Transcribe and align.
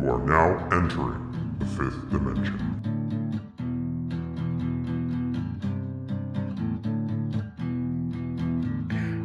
You 0.00 0.12
are 0.12 0.18
now 0.18 0.56
entering 0.72 1.56
the 1.58 1.66
fifth 1.66 2.10
dimension. 2.10 2.56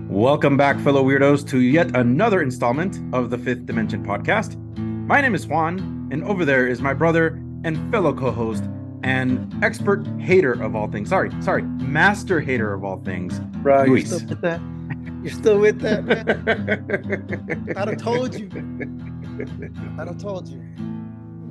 Welcome 0.09 0.57
back, 0.57 0.77
fellow 0.81 1.01
weirdos, 1.01 1.47
to 1.47 1.61
yet 1.61 1.95
another 1.95 2.41
installment 2.41 2.99
of 3.15 3.29
the 3.29 3.37
Fifth 3.37 3.65
Dimension 3.65 4.03
podcast. 4.05 4.57
My 5.07 5.21
name 5.21 5.33
is 5.33 5.47
Juan, 5.47 6.09
and 6.11 6.25
over 6.25 6.43
there 6.43 6.67
is 6.67 6.81
my 6.81 6.93
brother 6.93 7.41
and 7.63 7.89
fellow 7.89 8.13
co 8.13 8.31
host 8.31 8.65
and 9.03 9.63
expert 9.63 10.05
hater 10.19 10.61
of 10.61 10.75
all 10.75 10.89
things. 10.89 11.07
Sorry, 11.07 11.31
sorry, 11.41 11.61
master 11.61 12.41
hater 12.41 12.73
of 12.73 12.83
all 12.83 12.97
things. 12.97 13.39
Bro, 13.63 13.85
Luis. 13.85 14.09
you're 14.09 14.19
still 14.19 14.27
with 14.27 14.41
that? 14.41 14.61
You're 15.23 15.33
still 15.33 15.57
with 15.57 15.79
that, 15.79 16.03
man? 16.03 17.73
I'd 17.77 17.87
have 17.87 17.97
told 17.97 18.37
you. 18.37 18.49
Have 19.97 20.17
told 20.17 20.47
you. 20.47 20.63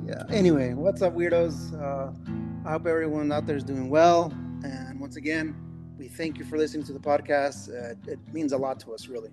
Yeah. 0.07 0.23
Anyway, 0.29 0.73
what's 0.73 1.03
up, 1.03 1.13
weirdos? 1.13 1.79
Uh, 1.79 2.11
I 2.67 2.71
hope 2.71 2.87
everyone 2.87 3.31
out 3.31 3.45
there 3.45 3.57
is 3.57 3.63
doing 3.63 3.91
well. 3.91 4.33
And 4.63 4.99
once 4.99 5.17
again, 5.17 5.55
we 5.95 6.07
thank 6.07 6.39
you 6.39 6.45
for 6.45 6.57
listening 6.57 6.83
to 6.85 6.93
the 6.93 6.99
podcast. 6.99 7.69
Uh, 7.69 7.93
it 8.11 8.17
means 8.33 8.53
a 8.53 8.57
lot 8.57 8.79
to 8.81 8.93
us, 8.93 9.07
really. 9.07 9.29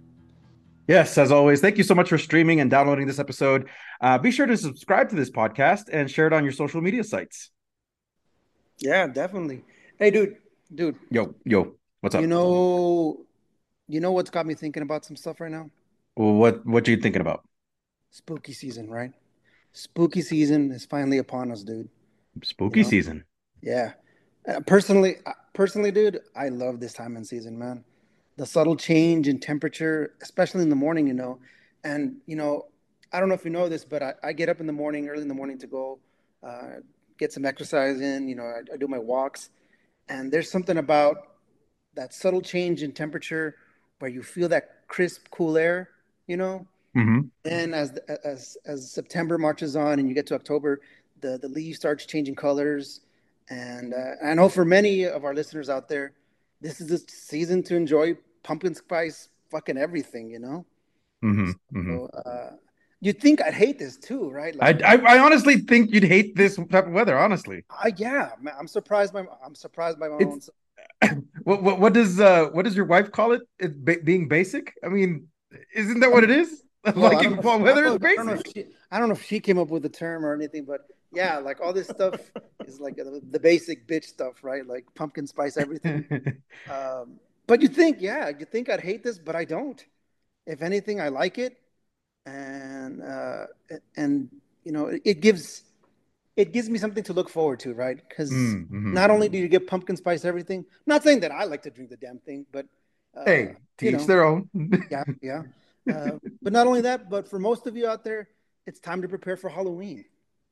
Yes, 0.87 1.17
as 1.17 1.33
always, 1.33 1.63
thank 1.63 1.79
you 1.79 1.85
so 1.85 1.95
much 1.95 2.11
for 2.11 2.19
streaming 2.19 2.61
and 2.61 2.71
downloading 2.71 3.07
this 3.07 3.19
episode. 3.19 3.71
Uh, 4.03 4.19
be 4.19 4.31
sure 4.31 4.45
to 4.45 4.57
subscribe 4.57 5.09
to 5.11 5.17
this 5.17 5.31
podcast 5.31 5.85
and 5.91 6.11
share 6.11 6.27
it 6.27 6.35
on 6.35 6.45
your 6.45 6.53
social 6.53 6.83
media 6.83 7.05
sites. 7.05 7.51
Yeah, 8.81 9.07
definitely. 9.07 9.65
Hey, 9.99 10.11
dude, 10.11 10.37
dude. 10.75 10.97
Yo, 11.09 11.35
yo, 11.45 11.77
what's 12.03 12.15
up? 12.17 12.21
You 12.21 12.27
know, 12.27 13.25
you 13.89 14.01
know 14.01 14.13
what's 14.13 14.29
got 14.29 14.45
me 14.45 14.53
thinking 14.53 14.83
about 14.83 15.07
some 15.07 15.17
stuff 15.17 15.41
right 15.41 15.51
now? 15.51 15.71
what 16.15 16.67
what 16.67 16.87
are 16.87 16.91
you 16.91 16.99
thinking 16.99 17.23
about? 17.23 17.45
Spooky 18.13 18.53
season, 18.53 18.91
right? 18.91 19.13
Spooky 19.73 20.21
season 20.21 20.71
is 20.71 20.85
finally 20.85 21.17
upon 21.17 21.51
us, 21.51 21.63
dude. 21.63 21.89
Spooky 22.45 22.81
You 22.81 22.85
know? 22.85 22.91
season. 22.91 23.25
Yeah. 23.63 23.93
Uh, 24.47 24.61
personally, 24.61 25.17
uh, 25.25 25.33
personally, 25.55 25.91
dude, 25.91 26.21
I 26.37 26.51
love 26.51 26.79
this 26.79 26.93
time 26.93 27.17
in 27.17 27.25
season, 27.25 27.59
man. 27.59 27.85
The 28.37 28.45
subtle 28.45 28.77
change 28.77 29.29
in 29.29 29.41
temperature, 29.41 30.15
especially 30.21 30.63
in 30.63 30.69
the 30.69 30.77
morning, 30.77 31.07
you 31.07 31.15
know. 31.15 31.39
And, 31.85 32.17
you 32.27 32.37
know, 32.37 32.67
I 33.13 33.19
don't 33.19 33.31
know 33.31 33.35
if 33.35 33.45
you 33.47 33.51
know 33.51 33.71
this, 33.71 33.85
but 33.85 34.03
I, 34.03 34.13
I 34.23 34.33
get 34.35 34.51
up 34.51 34.61
in 34.61 34.67
the 34.67 34.73
morning, 34.75 35.09
early 35.09 35.23
in 35.23 35.29
the 35.29 35.35
morning 35.35 35.59
to 35.59 35.67
go 35.67 35.99
uh, 36.43 36.81
get 37.19 37.33
some 37.33 37.47
exercise 37.47 38.01
in. 38.03 38.29
You 38.29 38.35
know, 38.35 38.45
I, 38.45 38.75
I 38.75 38.77
do 38.77 38.89
my 38.89 38.99
walks. 38.99 39.49
And 40.11 40.31
there's 40.31 40.51
something 40.51 40.77
about 40.77 41.17
that 41.95 42.13
subtle 42.13 42.43
change 42.43 42.83
in 42.83 42.93
temperature 42.93 43.57
where 44.01 44.11
you 44.11 44.23
feel 44.23 44.49
that 44.51 44.87
crisp, 44.89 45.29
cool 45.31 45.57
air, 45.57 45.89
you 46.27 46.37
know. 46.37 46.67
Mm-hmm. 46.97 47.21
And 47.45 47.75
as 47.75 47.99
as 48.25 48.57
as 48.67 48.91
September 48.91 49.39
marches 49.39 49.77
on 49.77 49.99
and 49.99 50.09
you 50.09 50.15
get 50.15 50.27
to 50.27 50.35
October, 50.35 50.81
the 51.21 51.39
the 51.39 51.49
leaves 51.49 51.79
starts 51.79 52.05
changing 52.07 52.35
colors. 52.35 53.01
And 53.51 53.95
uh, 53.95 54.25
I 54.25 54.35
know 54.35 54.49
for 54.49 54.65
many 54.65 55.05
of 55.05 55.25
our 55.25 55.35
listeners 55.35 55.69
out 55.69 55.89
there, 55.89 56.13
this 56.61 56.81
is 56.81 56.89
the 56.89 56.99
season 56.99 57.63
to 57.65 57.77
enjoy 57.77 58.17
pumpkin 58.43 58.75
spice 58.75 59.29
fucking 59.51 59.79
everything, 59.79 60.31
you 60.31 60.39
know. 60.39 60.67
Mm-hmm. 61.25 61.51
mm-hmm. 61.79 62.05
Uh, 62.25 62.57
you'd 63.01 63.21
think 63.21 63.41
I'd 63.43 63.55
hate 63.55 63.79
this 63.79 63.97
too, 63.97 64.31
right? 64.31 64.55
I, 64.61 64.79
I 64.85 64.97
I 64.97 65.19
honestly 65.19 65.59
think 65.59 65.93
you'd 65.93 66.05
hate 66.05 66.37
this 66.37 66.57
type 66.57 66.87
of 66.87 66.93
weather. 66.93 67.19
Honestly, 67.19 67.65
I, 67.71 67.93
yeah, 67.97 68.31
I'm 68.59 68.69
surprised 68.69 69.13
by 69.15 69.25
I'm 69.45 69.55
surprised 69.55 69.99
by 69.99 70.09
my 70.09 70.17
It's- 70.17 70.51
own. 70.51 70.55
what 71.43 71.63
what, 71.63 71.81
what 71.81 71.93
does 71.93 72.21
uh 72.21 72.47
what 72.53 72.65
does 72.65 72.77
your 72.77 72.87
wife 72.87 73.11
call 73.13 73.33
it? 73.33 73.43
It 73.59 74.05
being 74.05 74.29
basic. 74.29 74.75
I 74.85 74.89
mean, 74.89 75.29
isn't 75.75 76.01
that 76.01 76.11
what 76.11 76.25
it 76.25 76.31
is? 76.31 76.63
Well, 76.97 77.07
I 77.07 77.15
Liking 77.15 77.37
don't 77.75 77.85
know 77.85 77.95
if- 77.95 78.19
I 78.19 78.25
don't 78.25 78.43
basic. 78.43 78.47
she- 78.57 78.67
I 78.91 78.99
don't 78.99 79.09
know 79.09 79.15
if 79.15 79.23
she 79.25 79.41
came 79.41 79.59
up 79.59 79.69
with 79.69 79.83
the 79.83 79.89
term 79.89 80.25
or 80.27 80.35
anything, 80.35 80.65
but 80.65 80.81
yeah, 81.13 81.39
like 81.39 81.61
all 81.61 81.73
this 81.73 81.89
stuff 81.89 82.15
is 82.67 82.81
like 82.81 82.97
the, 82.97 83.21
the 83.31 83.39
basic 83.39 83.87
bitch 83.87 84.05
stuff, 84.05 84.43
right? 84.43 84.67
Like 84.67 84.85
pumpkin 84.95 85.27
spice 85.27 85.57
everything. 85.57 86.05
Um, 86.71 87.19
but 87.49 87.61
you 87.61 87.67
think, 87.69 87.97
yeah, 88.01 88.29
you 88.39 88.45
think 88.47 88.71
I'd 88.71 88.81
hate 88.81 89.03
this, 89.03 89.19
but 89.19 89.35
I 89.35 89.45
don't. 89.45 89.85
If 90.47 90.63
anything, 90.63 91.01
I 91.01 91.09
like 91.09 91.39
it, 91.39 91.59
and 92.25 93.03
uh, 93.03 93.47
and 93.97 94.29
you 94.65 94.71
know, 94.73 94.87
it, 94.87 95.03
it 95.05 95.21
gives 95.21 95.65
it 96.37 96.53
gives 96.53 96.71
me 96.71 96.79
something 96.79 97.03
to 97.05 97.13
look 97.13 97.29
forward 97.29 97.59
to, 97.61 97.75
right? 97.75 97.99
Because 98.09 98.31
Mm, 98.31 98.71
mhm. 98.71 98.93
not 98.95 99.11
only 99.11 99.29
do 99.29 99.39
you 99.39 99.49
get 99.49 99.67
pumpkin 99.67 99.97
spice 99.97 100.25
everything, 100.25 100.65
not 100.87 101.03
saying 101.03 101.21
that 101.21 101.33
I 101.33 101.45
like 101.45 101.63
to 101.63 101.71
drink 101.71 101.91
the 101.91 101.97
damn 101.97 102.19
thing, 102.19 102.47
but 102.53 102.67
uh, 103.17 103.25
hey, 103.25 103.57
to 103.79 103.87
you 103.87 103.93
know. 103.93 104.05
their 104.07 104.25
own. 104.25 104.49
yeah, 104.91 105.05
yeah. 105.21 105.43
Uh, 105.91 106.19
but 106.41 106.53
not 106.53 106.67
only 106.67 106.83
that, 106.83 107.11
but 107.11 107.29
for 107.29 107.39
most 107.39 107.67
of 107.67 107.77
you 107.77 107.87
out 107.87 108.05
there, 108.05 108.29
it's 108.67 108.81
time 108.81 109.03
to 109.03 109.09
prepare 109.09 109.37
for 109.37 109.49
Halloween. 109.49 110.05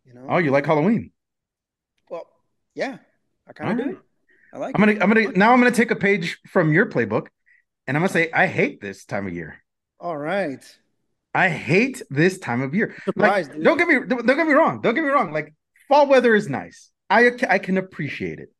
You 0.04 0.14
know, 0.14 0.26
oh, 0.28 0.38
you 0.38 0.50
like 0.50 0.66
Halloween? 0.66 1.12
well, 2.08 2.26
yeah, 2.74 2.98
I 3.46 3.52
kind 3.52 3.70
of 3.72 3.78
All 3.78 3.84
do. 3.84 3.96
right. 3.96 4.04
I 4.52 4.58
like. 4.58 4.74
I'm 4.74 4.80
gonna 4.84 4.98
I'm 5.00 5.12
gonna 5.12 5.32
now 5.36 5.52
I'm 5.52 5.60
gonna 5.60 5.70
take 5.70 5.90
a 5.90 5.96
page 5.96 6.38
from 6.48 6.72
your 6.72 6.86
playbook, 6.86 7.28
and 7.86 7.96
I'm 7.96 8.02
gonna 8.02 8.12
say 8.12 8.30
I 8.32 8.46
hate 8.46 8.80
this 8.80 9.04
time 9.04 9.26
of 9.26 9.32
year. 9.34 9.62
All 10.00 10.16
right. 10.16 10.64
I 11.32 11.48
hate 11.48 12.02
this 12.10 12.38
time 12.38 12.62
of 12.62 12.74
year. 12.74 12.96
Like, 13.14 13.62
don't 13.62 13.78
get 13.78 13.86
me 13.86 13.94
don't, 14.06 14.26
don't 14.26 14.36
get 14.36 14.46
me 14.46 14.52
wrong. 14.52 14.80
Don't 14.80 14.94
get 14.94 15.04
me 15.04 15.10
wrong. 15.10 15.32
Like 15.32 15.54
fall 15.88 16.06
weather 16.08 16.34
is 16.34 16.48
nice. 16.48 16.90
I 17.08 17.30
I 17.48 17.58
can 17.58 17.78
appreciate 17.78 18.40
it 18.40 18.52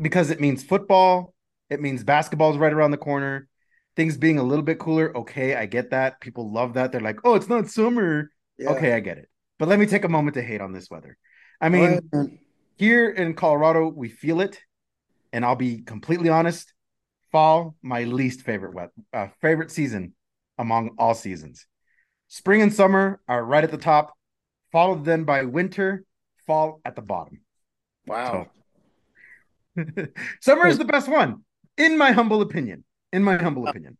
because 0.00 0.30
it 0.30 0.40
means 0.40 0.64
football. 0.64 1.34
It 1.70 1.80
means 1.80 2.02
basketball's 2.02 2.58
right 2.58 2.72
around 2.72 2.90
the 2.90 2.96
corner. 2.96 3.48
Things 3.94 4.16
being 4.16 4.38
a 4.38 4.42
little 4.42 4.64
bit 4.64 4.78
cooler. 4.78 5.16
Okay, 5.16 5.54
I 5.54 5.66
get 5.66 5.90
that. 5.90 6.20
People 6.20 6.52
love 6.52 6.74
that. 6.74 6.92
They're 6.92 7.00
like, 7.00 7.20
oh, 7.24 7.34
it's 7.34 7.48
not 7.48 7.68
summer. 7.68 8.30
Yeah. 8.58 8.70
Okay, 8.70 8.94
I 8.94 9.00
get 9.00 9.18
it. 9.18 9.28
But 9.58 9.68
let 9.68 9.78
me 9.78 9.86
take 9.86 10.04
a 10.04 10.08
moment 10.08 10.34
to 10.34 10.42
hate 10.42 10.60
on 10.60 10.72
this 10.72 10.90
weather. 10.90 11.16
I 11.60 11.68
mean, 11.68 12.00
man. 12.12 12.38
here 12.76 13.08
in 13.08 13.34
Colorado, 13.34 13.88
we 13.88 14.08
feel 14.08 14.40
it, 14.40 14.60
and 15.32 15.44
I'll 15.44 15.56
be 15.56 15.82
completely 15.82 16.28
honest. 16.28 16.72
Fall, 17.30 17.76
my 17.82 18.04
least 18.04 18.42
favorite 18.42 18.74
wet, 18.74 18.90
uh, 19.12 19.28
favorite 19.40 19.70
season 19.70 20.14
among 20.58 20.90
all 20.98 21.14
seasons. 21.14 21.66
Spring 22.28 22.60
and 22.60 22.74
summer 22.74 23.20
are 23.28 23.44
right 23.44 23.64
at 23.64 23.70
the 23.70 23.78
top, 23.78 24.12
followed 24.70 25.04
then 25.04 25.24
by 25.24 25.44
winter, 25.44 26.04
fall 26.46 26.80
at 26.84 26.96
the 26.96 27.02
bottom. 27.02 27.40
wow. 28.06 28.48
summer 30.40 30.66
is 30.66 30.78
the 30.78 30.84
best 30.84 31.08
one, 31.08 31.44
in 31.78 31.96
my 31.96 32.12
humble 32.12 32.42
opinion. 32.42 32.84
In 33.12 33.22
my 33.22 33.36
humble 33.36 33.66
opinion. 33.68 33.98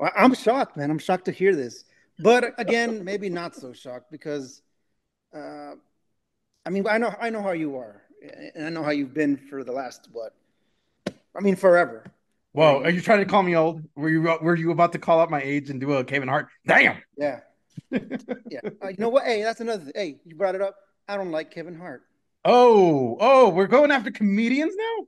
I'm 0.00 0.34
shocked, 0.34 0.76
man. 0.76 0.90
I'm 0.90 0.98
shocked 0.98 1.24
to 1.26 1.32
hear 1.32 1.54
this. 1.54 1.84
But 2.18 2.54
again, 2.58 3.04
maybe 3.04 3.28
not 3.28 3.54
so 3.54 3.72
shocked 3.72 4.10
because, 4.10 4.62
uh, 5.34 5.74
I 6.64 6.70
mean, 6.70 6.86
I 6.88 6.98
know 6.98 7.14
I 7.20 7.30
know 7.30 7.42
how 7.42 7.52
you 7.52 7.76
are, 7.76 8.02
and 8.54 8.66
I 8.66 8.70
know 8.70 8.82
how 8.82 8.90
you've 8.90 9.14
been 9.14 9.36
for 9.36 9.64
the 9.64 9.72
last 9.72 10.08
what? 10.12 10.32
I 11.36 11.40
mean, 11.40 11.56
forever. 11.56 12.04
Whoa, 12.52 12.82
are 12.82 12.90
you 12.90 13.02
trying 13.02 13.18
to 13.18 13.26
call 13.26 13.42
me 13.42 13.54
old? 13.54 13.82
Were 13.96 14.08
you 14.08 14.22
were 14.22 14.54
you 14.56 14.70
about 14.70 14.92
to 14.92 14.98
call 14.98 15.20
out 15.20 15.30
my 15.30 15.42
age 15.42 15.68
and 15.68 15.78
do 15.80 15.92
a 15.92 16.04
Kevin 16.04 16.28
Hart? 16.28 16.48
Damn. 16.66 17.02
Yeah, 17.16 17.40
yeah. 17.90 18.60
Uh, 18.82 18.88
you 18.88 18.96
know 18.98 19.10
what? 19.10 19.24
Hey, 19.24 19.42
that's 19.42 19.60
another 19.60 19.84
thing. 19.84 19.92
Hey, 19.94 20.20
you 20.24 20.36
brought 20.36 20.54
it 20.54 20.62
up. 20.62 20.76
I 21.08 21.16
don't 21.16 21.30
like 21.30 21.50
Kevin 21.50 21.76
Hart. 21.76 22.02
Oh, 22.44 23.16
oh, 23.20 23.48
we're 23.50 23.66
going 23.66 23.90
after 23.90 24.10
comedians 24.10 24.74
now. 24.76 25.06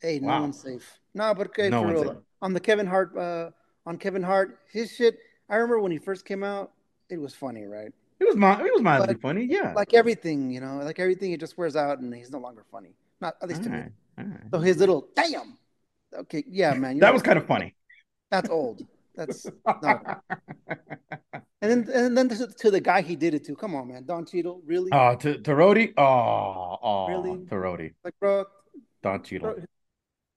Hey, 0.00 0.20
no 0.20 0.28
Wow. 0.28 0.40
one's 0.42 0.60
safe. 0.60 0.98
No, 1.14 1.34
but 1.34 1.48
okay, 1.48 1.68
No 1.68 1.82
for 1.82 1.88
real. 1.88 2.04
safe. 2.04 2.22
On 2.42 2.52
the 2.52 2.60
Kevin 2.60 2.86
Hart, 2.86 3.16
uh, 3.16 3.50
on 3.86 3.98
Kevin 3.98 4.22
Hart, 4.22 4.58
his 4.72 4.92
shit. 4.92 5.18
I 5.48 5.56
remember 5.56 5.80
when 5.80 5.92
he 5.92 5.98
first 5.98 6.24
came 6.24 6.44
out, 6.44 6.72
it 7.08 7.18
was 7.20 7.34
funny, 7.34 7.64
right? 7.64 7.92
It 8.20 8.24
was 8.26 8.36
my, 8.36 8.60
it 8.60 8.72
was 8.72 8.82
mildly 8.82 9.14
funny, 9.14 9.44
yeah. 9.44 9.72
Like 9.74 9.94
everything, 9.94 10.50
you 10.50 10.60
know, 10.60 10.80
like 10.84 10.98
everything, 10.98 11.32
it 11.32 11.40
just 11.40 11.58
wears 11.58 11.74
out, 11.74 11.98
and 12.00 12.14
he's 12.14 12.30
no 12.30 12.38
longer 12.38 12.64
funny. 12.70 12.94
Not 13.20 13.34
at 13.42 13.48
least 13.48 13.64
to 13.64 13.70
me. 13.70 13.76
Alright, 13.78 13.92
alright. 14.18 14.40
So 14.52 14.58
his 14.60 14.76
little 14.78 15.08
damn. 15.16 15.58
Okay, 16.14 16.44
yeah, 16.48 16.74
man. 16.74 16.98
That 16.98 17.12
was 17.12 17.20
right. 17.20 17.26
kind 17.26 17.38
of 17.38 17.46
funny. 17.46 17.74
That's 18.30 18.48
old. 18.48 18.82
That's 19.14 19.46
no. 19.82 20.00
And 21.62 21.86
then 21.86 21.94
and 21.94 22.16
then 22.16 22.28
to, 22.30 22.46
to 22.46 22.70
the 22.70 22.80
guy 22.80 23.02
he 23.02 23.16
did 23.16 23.34
it 23.34 23.44
to. 23.44 23.54
Come 23.54 23.74
on, 23.74 23.88
man. 23.88 24.04
Don 24.06 24.24
Cheadle, 24.24 24.62
really? 24.64 24.90
Oh, 24.92 25.14
to 25.16 25.38
to 25.38 25.50
Rhodey. 25.50 25.92
Oh, 25.98 26.78
oh, 26.82 27.08
Really? 27.08 27.44
to 27.46 27.54
Rhodey. 27.54 27.92
like, 28.04 28.14
bro, 28.18 28.44
Don 29.02 29.22
Cheadle. 29.22 29.56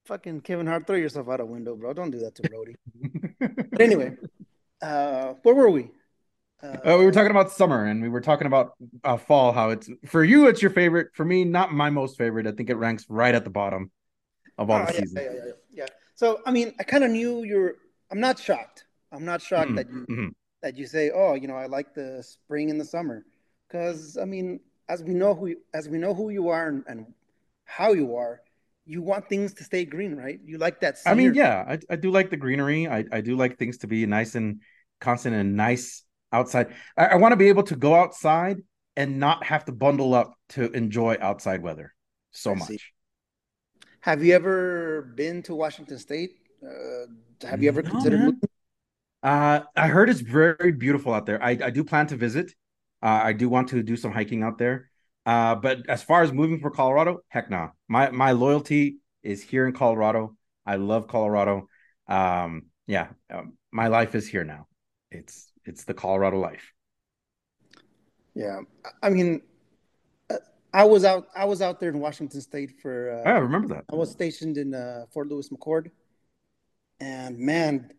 Fucking 0.06 0.42
Kevin 0.42 0.68
Hart, 0.68 0.88
throw 0.88 0.96
yourself 0.96 1.30
out 1.30 1.40
a 1.40 1.46
window, 1.46 1.76
bro. 1.76 1.94
Don't 1.94 2.12
do 2.12 2.20
that 2.20 2.36
to 2.36 2.44
Brody. 2.44 2.76
but 3.72 3.82
anyway, 3.82 4.14
uh, 4.82 5.36
where 5.44 5.56
were 5.56 5.70
we? 5.70 5.92
Uh, 6.64 6.78
Uh, 6.86 6.98
we 7.00 7.06
were 7.06 7.12
talking 7.12 7.32
about 7.32 7.52
summer 7.52 7.86
and 7.86 8.02
we 8.02 8.10
were 8.10 8.22
talking 8.22 8.48
about 8.48 8.74
uh, 9.04 9.18
fall. 9.18 9.54
How 9.54 9.70
it's 9.70 9.90
for 10.06 10.24
you, 10.24 10.48
it's 10.48 10.62
your 10.62 10.72
favorite. 10.72 11.10
For 11.14 11.24
me, 11.26 11.46
not 11.46 11.72
my 11.74 11.90
most 11.90 12.18
favorite. 12.18 12.48
I 12.48 12.52
think 12.52 12.70
it 12.70 12.76
ranks 12.76 13.06
right 13.10 13.34
at 13.34 13.44
the 13.44 13.50
bottom 13.50 13.92
of 14.58 14.70
all 14.70 14.80
Oh, 14.80 14.82
the 14.82 14.88
yeah, 14.94 15.02
seasons. 15.02 15.14
yeah, 15.16 15.22
yeah, 15.22 15.32
yeah, 15.46 15.52
yeah. 15.72 15.88
So 16.16 16.42
I 16.46 16.52
mean, 16.52 16.74
I 16.80 16.84
kind 16.84 17.04
of 17.04 17.12
knew 17.12 17.44
you're. 17.44 17.76
I'm 18.12 18.20
not 18.20 18.40
shocked. 18.40 18.86
I'm 19.12 19.26
not 19.26 19.42
shocked 19.42 19.76
Mm, 19.76 19.78
that 19.78 19.90
you 19.90 20.08
mhm. 20.10 20.34
that 20.62 20.78
you 20.78 20.88
say, 20.88 21.12
oh, 21.12 21.36
you 21.36 21.48
know, 21.48 21.56
I 21.56 21.68
like 21.68 21.94
the 21.94 22.24
spring 22.24 22.72
and 22.72 22.80
the 22.80 22.86
summer, 22.86 23.26
because 23.68 24.18
I 24.18 24.26
mean, 24.26 24.60
as 24.90 25.04
we 25.04 25.14
know 25.14 25.36
who 25.36 25.56
as 25.74 25.90
we 25.90 25.98
know 26.00 26.14
who 26.14 26.30
you 26.32 26.50
are 26.50 26.70
and, 26.70 26.84
and 26.88 27.14
how 27.66 27.94
you 27.94 28.16
are, 28.18 28.42
you 28.86 29.02
want 29.02 29.30
things 29.30 29.54
to 29.56 29.64
stay 29.64 29.86
green, 29.86 30.16
right? 30.16 30.40
You 30.46 30.58
like 30.58 30.82
that. 30.82 30.98
I 31.06 31.16
mean, 31.16 31.34
yeah, 31.34 31.66
I, 31.68 31.80
I 31.90 31.96
do 31.98 32.12
like 32.12 32.30
the 32.30 32.38
greenery. 32.38 32.88
I, 32.88 33.04
I 33.12 33.22
do 33.22 33.36
like 33.36 33.58
things 33.58 33.80
to 33.80 33.88
be 33.88 34.06
nice 34.06 34.36
and 34.36 34.62
constant 35.02 35.36
and 35.36 35.56
nice 35.56 36.04
outside. 36.32 36.74
I, 36.98 37.08
I 37.08 37.16
want 37.16 37.34
to 37.34 37.38
be 37.38 37.50
able 37.50 37.64
to 37.64 37.76
go 37.76 37.96
outside 37.96 38.58
and 38.96 39.20
not 39.20 39.44
have 39.46 39.66
to 39.66 39.72
bundle 39.72 40.14
up 40.14 40.34
to 40.50 40.72
enjoy 40.72 41.18
outside 41.20 41.62
weather 41.62 41.94
so 42.32 42.56
I 42.56 42.58
see. 42.58 42.80
much. 42.80 42.94
Have 44.02 44.24
you 44.24 44.34
ever 44.36 45.02
been 45.16 45.42
to 45.44 45.56
Washington 45.56 45.98
State? 45.98 46.38
Uh, 46.64 47.06
have 47.48 47.62
you 47.64 47.70
ever 47.70 47.82
No, 47.82 47.84
considered 47.84 48.36
Uh, 49.24 49.62
I 49.76 49.88
heard 49.88 50.10
it's 50.10 50.20
very 50.22 50.72
beautiful 50.74 51.14
out 51.14 51.26
there. 51.26 51.42
I, 51.44 51.52
I 51.52 51.70
do 51.70 51.84
plan 51.84 52.08
to 52.08 52.16
visit. 52.18 52.52
Uh, 53.02 53.22
I 53.24 53.34
do 53.34 53.50
want 53.50 53.70
to 53.70 53.84
do 53.84 53.96
some 53.96 54.12
hiking 54.12 54.44
out 54.44 54.58
there. 54.58 54.90
Uh, 55.26 55.56
but 55.56 55.90
as 55.90 56.04
far 56.04 56.22
as 56.24 56.34
moving 56.34 56.60
for 56.60 56.70
Colorado, 56.72 57.20
heck 57.30 57.50
no. 57.50 57.72
My 57.88 58.12
my 58.12 58.32
loyalty 58.32 58.98
is 59.24 59.42
here 59.42 59.66
in 59.68 59.74
Colorado. 59.74 60.36
I 60.66 60.76
love 60.76 61.08
Colorado. 61.08 61.70
Um, 62.08 62.68
yeah, 62.88 63.10
um, 63.30 63.58
my 63.72 63.88
life 63.88 64.16
is 64.16 64.28
here 64.28 64.44
now. 64.44 64.68
It's 65.12 65.52
it's 65.66 65.86
the 65.86 65.94
Colorado 65.94 66.40
life. 66.40 66.74
Yeah, 68.36 68.62
I 68.86 69.08
I 69.08 69.10
mean, 69.10 69.42
uh, 70.30 70.38
I 70.74 70.86
was 70.86 71.06
out. 71.06 71.28
I 71.36 71.46
was 71.46 71.62
out 71.62 71.80
there 71.80 71.90
in 71.90 72.00
Washington 72.00 72.42
State 72.42 72.82
for. 72.82 73.12
I 73.26 73.38
Uh, 73.38 73.40
remember 73.40 73.70
that. 73.76 73.86
I 73.92 73.96
was 73.96 74.12
stationed 74.12 74.58
in 74.58 74.74
uh, 74.74 75.06
Fort 75.12 75.30
Lewis 75.30 75.50
McChord, 75.50 75.92
and 77.00 77.38
man, 77.38 77.92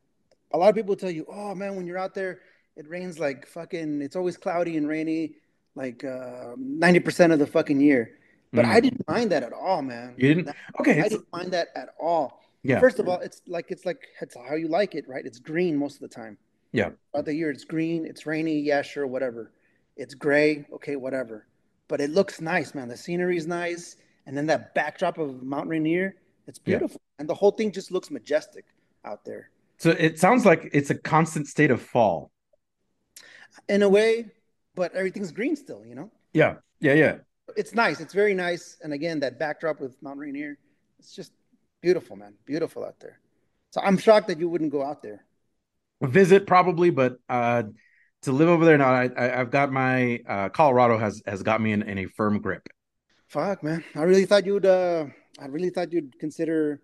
a 0.53 0.59
lot 0.59 0.69
of 0.71 0.75
people 0.75 0.97
tell 0.97 1.11
you, 1.11 1.27
"Oh 1.29 1.55
man, 1.55 1.77
when 1.77 1.87
you're 1.87 1.99
out 1.99 2.15
there, 2.15 2.41
it 2.77 2.89
rains 2.89 3.19
like 3.19 3.47
fucking. 3.47 4.03
It's 4.03 4.17
always 4.17 4.37
cloudy 4.37 4.77
and 4.77 4.89
rainy, 4.89 5.37
like 5.75 6.05
uh, 6.05 6.55
ninety 6.57 7.01
percent 7.01 7.33
of 7.33 7.39
the 7.39 7.47
fucking 7.47 7.81
year." 7.81 8.19
But 8.53 8.65
I 8.65 8.79
Mm. 8.79 8.83
didn't 8.83 9.09
mind 9.09 9.33
that 9.33 9.43
at 9.43 9.53
all, 9.53 9.83
man. 9.83 10.15
You 10.17 10.29
didn't? 10.29 10.45
That- 10.47 10.57
Okay, 10.81 11.01
I 11.01 11.09
didn't 11.09 11.27
mind 11.33 11.53
that 11.53 11.69
at 11.75 11.89
all. 11.99 12.41
yeah, 12.63 12.79
First 12.79 12.99
of 13.01 13.09
all, 13.09 13.19
it's 13.21 13.43
like 13.47 13.67
it's 13.71 13.85
like 13.85 14.01
it's 14.21 14.37
how 14.37 14.55
you 14.55 14.69
like 14.69 14.95
it, 14.95 15.09
right? 15.09 15.25
It's 15.27 15.39
green 15.41 15.77
most 15.77 15.95
of 15.97 16.01
the 16.09 16.09
time. 16.15 16.39
yeah, 16.73 16.91
Throughout 17.13 17.25
the 17.27 17.35
year, 17.35 17.51
it's 17.51 17.65
green, 17.65 18.05
it's 18.07 18.27
rainy, 18.27 18.59
yeah, 18.61 18.83
sure, 18.83 19.07
whatever. 19.07 19.53
It's 19.97 20.15
gray, 20.15 20.67
okay, 20.73 20.97
whatever. 20.97 21.47
But 21.89 22.01
it 22.01 22.11
looks 22.11 22.41
nice, 22.41 22.75
man. 22.75 22.89
The 22.89 22.97
scenery's 22.97 23.47
nice, 23.47 23.97
and 24.27 24.37
then 24.37 24.47
that 24.47 24.75
backdrop 24.75 25.19
of 25.19 25.43
Mount 25.43 25.69
Rainier, 25.69 26.17
it's 26.49 26.59
Yeah. 26.65 26.79
beautiful, 26.79 27.01
and 27.19 27.29
the 27.29 27.35
whole 27.35 27.53
thing 27.53 27.71
just 27.73 27.91
looks 27.93 28.11
majestic 28.11 28.65
out 29.05 29.25
there. 29.25 29.51
So 29.79 29.91
it 29.91 30.19
sounds 30.19 30.45
like 30.47 30.71
it's 30.73 30.91
a 30.91 30.95
constant 30.97 31.47
state 31.49 31.71
of 31.71 31.81
fall. 31.83 32.31
In 33.69 33.83
a 33.83 33.89
way, 33.89 34.31
but 34.75 34.95
everything's 34.95 35.33
green 35.33 35.57
still, 35.57 35.85
you 35.85 35.95
know. 35.95 36.11
Yeah, 36.33 36.57
yeah, 36.81 36.95
yeah. 36.95 37.17
It's 37.57 37.75
nice. 37.75 38.01
It's 38.01 38.15
very 38.15 38.35
nice, 38.35 38.79
and 38.83 38.93
again, 38.93 39.21
that 39.21 39.39
backdrop 39.39 39.81
with 39.81 40.01
Mount 40.03 40.19
Rainier, 40.19 40.59
it's 40.99 41.15
just 41.15 41.33
beautiful, 41.81 42.17
man. 42.17 42.35
Beautiful 42.47 42.85
out 42.85 42.99
there. 43.01 43.21
So 43.71 43.81
I'm 43.83 43.99
shocked 43.99 44.29
that 44.29 44.39
you 44.39 44.49
wouldn't 44.49 44.73
go 44.73 44.83
out 44.83 45.03
there. 45.03 45.25
Visit 46.03 46.47
probably, 46.47 46.91
but 46.91 47.19
uh, 47.29 47.65
to 48.23 48.33
live 48.33 48.49
over 48.49 48.65
there 48.65 48.79
now, 48.79 48.93
I, 48.93 49.11
I 49.17 49.41
I've 49.41 49.51
got 49.51 49.73
my 49.73 50.21
uh, 50.29 50.49
Colorado 50.49 50.99
has 50.99 51.23
has 51.27 51.43
got 51.43 51.61
me 51.61 51.73
in, 51.73 51.83
in 51.83 51.99
a 51.99 52.07
firm 52.07 52.41
grip. 52.41 52.67
Fuck, 53.29 53.63
man. 53.63 53.85
I 53.95 54.03
really 54.03 54.27
thought 54.27 54.47
you'd 54.47 54.67
uh 54.67 55.07
I 55.41 55.47
really 55.47 55.71
thought 55.71 55.93
you'd 55.93 56.19
consider, 56.19 56.81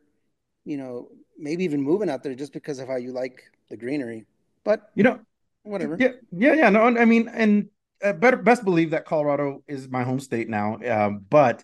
you 0.64 0.76
know, 0.76 1.08
maybe 1.38 1.64
even 1.64 1.80
moving 1.80 2.10
out 2.10 2.22
there 2.22 2.34
just 2.34 2.52
because 2.52 2.78
of 2.78 2.88
how 2.88 2.96
you 2.96 3.12
like 3.12 3.42
the 3.68 3.76
greenery. 3.76 4.26
But 4.64 4.90
You 4.94 5.04
know, 5.04 5.20
whatever. 5.62 5.96
yeah, 5.98 6.12
yeah, 6.32 6.54
yeah. 6.54 6.70
No, 6.70 6.82
I 6.84 7.04
mean, 7.04 7.28
and 7.28 7.68
better 8.02 8.36
best 8.36 8.64
believe 8.64 8.90
that 8.90 9.04
Colorado 9.04 9.62
is 9.68 9.88
my 9.88 10.02
home 10.02 10.20
state 10.20 10.48
now. 10.48 10.78
Um, 10.88 11.24
but 11.28 11.62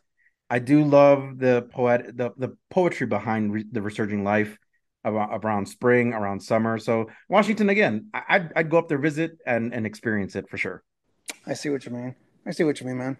I 0.49 0.59
do 0.59 0.85
love 0.85 1.39
the 1.39 1.63
poet, 1.73 2.17
the 2.17 2.31
the 2.37 2.57
poetry 2.71 3.07
behind 3.07 3.53
re- 3.53 3.65
the 3.71 3.83
resurging 3.83 4.23
life 4.25 4.57
around, 5.05 5.45
around 5.45 5.67
spring, 5.67 6.13
around 6.13 6.41
summer. 6.41 6.79
So 6.79 7.07
Washington 7.29 7.69
again, 7.71 8.09
I- 8.15 8.25
I'd 8.29 8.53
I'd 8.57 8.71
go 8.71 8.79
up 8.79 8.89
there 8.89 8.99
visit 8.99 9.39
and 9.47 9.75
and 9.75 9.87
experience 9.87 10.37
it 10.37 10.49
for 10.49 10.57
sure. 10.59 10.83
I 11.47 11.55
see 11.55 11.71
what 11.71 11.85
you 11.85 11.93
mean. 11.93 12.15
I 12.47 12.53
see 12.53 12.65
what 12.65 12.81
you 12.81 12.87
mean, 12.87 12.99
man. 12.99 13.17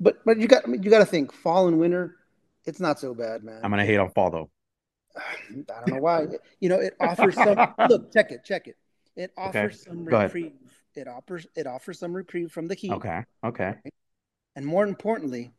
But 0.00 0.18
but 0.24 0.38
you 0.38 0.48
got 0.48 0.66
you 0.68 0.90
got 0.90 1.00
to 1.00 1.04
think 1.06 1.32
fall 1.32 1.68
and 1.68 1.78
winter, 1.78 2.16
it's 2.64 2.80
not 2.80 2.98
so 2.98 3.14
bad, 3.14 3.44
man. 3.44 3.60
I'm 3.62 3.70
gonna 3.70 3.84
hate 3.84 3.98
on 3.98 4.10
fall 4.10 4.30
though. 4.30 4.50
I 5.16 5.54
don't 5.80 5.88
know 5.88 6.00
why. 6.00 6.26
You 6.60 6.68
know, 6.70 6.80
it 6.80 6.94
offers 7.00 7.34
some 7.34 7.56
look, 7.88 8.12
check 8.12 8.30
it, 8.30 8.44
check 8.44 8.66
it. 8.66 8.76
It 9.14 9.30
offers 9.36 9.84
some 9.84 10.04
Go 10.06 10.22
reprieve. 10.22 10.52
It 10.94 11.08
offers 11.08 11.46
it 11.54 11.66
offers 11.66 11.98
some 11.98 12.12
reprieve 12.14 12.52
from 12.52 12.66
the 12.68 12.74
heat. 12.74 12.92
Okay, 12.92 13.24
okay, 13.44 13.74
And 14.56 14.66
more 14.66 14.86
importantly, 14.86 15.52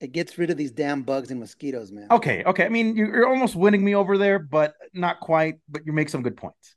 it 0.00 0.12
gets 0.12 0.36
rid 0.38 0.50
of 0.50 0.56
these 0.56 0.70
damn 0.72 1.02
bugs 1.02 1.30
and 1.30 1.38
mosquitoes, 1.40 1.92
man. 1.92 2.08
okay, 2.10 2.42
okay. 2.44 2.64
I 2.64 2.68
mean, 2.68 2.96
you're, 2.96 3.26
almost 3.28 3.54
winning 3.54 3.84
me 3.84 3.94
over 3.94 4.18
there, 4.18 4.38
but 4.38 4.74
not 4.92 5.20
quite. 5.20 5.56
But 5.68 5.86
you 5.86 5.92
make 5.92 6.08
some 6.08 6.22
good 6.22 6.36
points. 6.36 6.74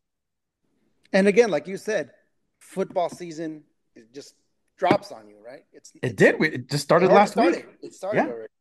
And 1.13 1.27
again, 1.27 1.49
like 1.49 1.67
you 1.67 1.77
said, 1.77 2.11
football 2.59 3.09
season 3.09 3.63
it 3.95 4.13
just 4.13 4.35
drops 4.77 5.11
on 5.11 5.27
you, 5.27 5.37
right? 5.43 5.63
It's 5.73 5.91
It 6.03 6.15
did. 6.15 6.39
We- 6.39 6.49
It 6.49 6.69
just 6.69 6.83
started 6.83 7.09
it 7.09 7.13
last 7.15 7.31
started. 7.31 7.65
week. 7.65 7.75
It 7.81 7.93
started 7.95 8.17
Yeah. 8.17 8.27
already. 8.27 8.53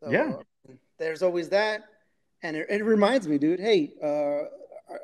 So, 0.00 0.10
Yeah. 0.10 0.32
uh, 0.68 0.72
there's 0.98 1.22
always 1.22 1.48
that, 1.50 1.84
and 2.42 2.56
it, 2.56 2.66
it 2.68 2.84
reminds 2.84 3.28
me, 3.28 3.38
dude. 3.38 3.60
Hey, 3.60 3.94
uh, 4.02 4.42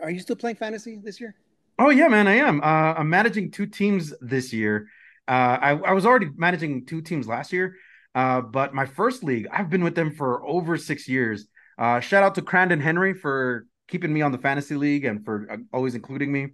are 0.00 0.10
you 0.10 0.18
still 0.18 0.34
playing 0.36 0.56
fantasy 0.56 0.96
this 0.96 1.20
year? 1.20 1.36
Oh 1.78 1.90
yeah, 1.90 2.08
man, 2.08 2.28
I 2.28 2.34
am. 2.36 2.60
Uh, 2.60 2.94
I'm 2.94 3.08
managing 3.10 3.50
two 3.50 3.66
teams 3.66 4.12
this 4.20 4.52
year. 4.52 4.88
Uh, 5.26 5.58
I, 5.60 5.70
I 5.70 5.92
was 5.92 6.04
already 6.06 6.28
managing 6.36 6.86
two 6.86 7.00
teams 7.00 7.26
last 7.26 7.52
year, 7.52 7.76
uh, 8.14 8.40
but 8.40 8.74
my 8.74 8.86
first 8.86 9.24
league, 9.24 9.48
I've 9.50 9.70
been 9.70 9.82
with 9.84 9.94
them 9.94 10.12
for 10.12 10.44
over 10.46 10.76
six 10.76 11.08
years. 11.08 11.46
Uh, 11.78 12.00
shout 12.00 12.22
out 12.22 12.34
to 12.36 12.42
Crandon 12.42 12.80
Henry 12.80 13.14
for 13.14 13.66
keeping 13.88 14.12
me 14.12 14.22
on 14.22 14.32
the 14.32 14.38
fantasy 14.38 14.74
league 14.74 15.04
and 15.04 15.24
for 15.24 15.46
uh, 15.50 15.56
always 15.72 15.94
including 15.94 16.30
me, 16.30 16.48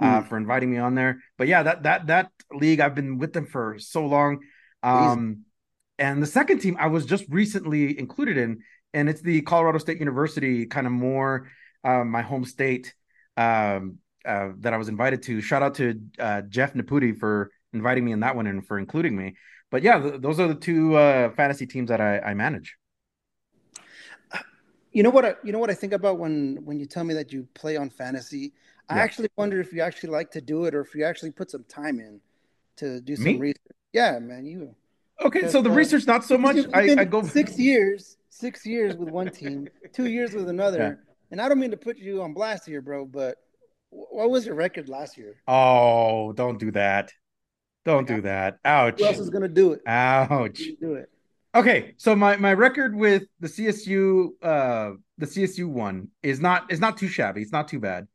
uh, 0.00 0.20
Hmm. 0.20 0.22
for 0.22 0.36
inviting 0.36 0.70
me 0.70 0.78
on 0.78 0.94
there. 0.94 1.22
But 1.38 1.48
yeah, 1.48 1.62
that 1.62 1.82
that 1.84 2.06
that 2.08 2.30
league, 2.52 2.80
I've 2.80 2.94
been 2.94 3.18
with 3.18 3.32
them 3.32 3.46
for 3.46 3.78
so 3.78 4.04
long. 4.06 4.40
Um, 4.82 5.44
and 5.98 6.22
the 6.22 6.26
second 6.26 6.60
team 6.60 6.76
I 6.78 6.88
was 6.88 7.06
just 7.06 7.24
recently 7.28 7.98
included 7.98 8.36
in, 8.36 8.60
and 8.92 9.08
it's 9.08 9.20
the 9.22 9.42
Colorado 9.42 9.78
State 9.78 9.98
University, 10.00 10.66
kind 10.66 10.86
of 10.86 10.92
more 10.92 11.48
uh, 11.84 12.04
my 12.04 12.22
home 12.22 12.44
state. 12.44 12.94
Um, 13.36 13.98
uh, 14.26 14.52
that 14.60 14.72
I 14.72 14.76
was 14.76 14.88
invited 14.88 15.22
to. 15.24 15.40
Shout 15.40 15.62
out 15.62 15.74
to 15.76 16.00
uh, 16.18 16.42
Jeff 16.42 16.74
Naputi 16.74 17.16
for 17.18 17.50
inviting 17.72 18.04
me 18.04 18.12
in 18.12 18.20
that 18.20 18.36
one 18.36 18.46
and 18.46 18.66
for 18.66 18.78
including 18.78 19.16
me. 19.16 19.36
But 19.70 19.82
yeah, 19.82 19.98
th- 20.00 20.20
those 20.20 20.38
are 20.40 20.48
the 20.48 20.54
two 20.54 20.96
uh, 20.96 21.30
fantasy 21.30 21.66
teams 21.66 21.88
that 21.88 22.00
I, 22.00 22.18
I 22.20 22.34
manage. 22.34 22.76
You 24.92 25.02
know 25.02 25.10
what? 25.10 25.26
I, 25.26 25.34
you 25.44 25.52
know 25.52 25.58
what 25.58 25.68
I 25.68 25.74
think 25.74 25.92
about 25.92 26.18
when 26.18 26.58
when 26.64 26.78
you 26.78 26.86
tell 26.86 27.04
me 27.04 27.12
that 27.14 27.32
you 27.32 27.46
play 27.54 27.76
on 27.76 27.90
fantasy. 27.90 28.54
I 28.88 28.96
Yeah. 28.96 29.02
actually 29.02 29.28
wonder 29.36 29.60
if 29.60 29.72
you 29.72 29.82
actually 29.82 30.10
like 30.10 30.30
to 30.30 30.40
do 30.40 30.64
it 30.64 30.74
or 30.74 30.80
if 30.80 30.94
you 30.94 31.04
actually 31.04 31.32
put 31.32 31.50
some 31.50 31.64
time 31.64 32.00
in 32.00 32.20
to 32.76 33.00
do 33.00 33.16
some 33.16 33.24
Me? 33.24 33.38
research. 33.38 33.76
Yeah, 33.92 34.18
man, 34.18 34.46
you. 34.46 34.74
Okay, 35.22 35.48
so 35.48 35.60
the 35.60 35.70
uh, 35.70 35.74
research 35.74 36.06
not 36.06 36.24
so 36.24 36.38
much. 36.38 36.56
I, 36.72 36.94
I 37.00 37.04
go. 37.04 37.22
six 37.22 37.58
years, 37.58 38.16
six 38.30 38.64
years 38.64 38.96
with 38.96 39.08
one 39.08 39.30
team, 39.30 39.68
two 39.92 40.06
years 40.06 40.32
with 40.34 40.48
another, 40.48 40.78
Yeah. 40.78 40.94
and 41.30 41.40
I 41.40 41.48
don't 41.48 41.58
mean 41.58 41.70
to 41.72 41.76
put 41.76 41.98
you 41.98 42.22
on 42.22 42.32
blast 42.32 42.66
here, 42.66 42.80
bro, 42.80 43.04
but 43.06 43.38
what 44.10 44.30
was 44.30 44.46
your 44.46 44.54
record 44.54 44.88
last 44.88 45.16
year? 45.16 45.36
Oh, 45.46 46.32
don't 46.32 46.58
do 46.58 46.70
that. 46.72 47.12
Don't 47.84 48.06
do 48.06 48.22
that. 48.22 48.58
Ouch. 48.64 48.98
Who 48.98 49.06
else 49.06 49.18
is 49.18 49.30
gonna 49.30 49.48
do 49.48 49.72
it? 49.72 49.80
Ouch. 49.86 50.60
Do 50.80 50.94
it. 50.94 51.08
Okay, 51.54 51.94
so 51.96 52.14
my 52.14 52.36
my 52.36 52.52
record 52.52 52.94
with 52.94 53.24
the 53.40 53.48
CSU 53.48 54.30
uh 54.42 54.92
the 55.18 55.26
CSU 55.26 55.68
one 55.68 56.08
is 56.22 56.40
not 56.40 56.70
is 56.70 56.80
not 56.80 56.98
too 56.98 57.08
shabby. 57.08 57.42
It's 57.42 57.52
not 57.52 57.68
too 57.68 57.80
bad. 57.80 58.06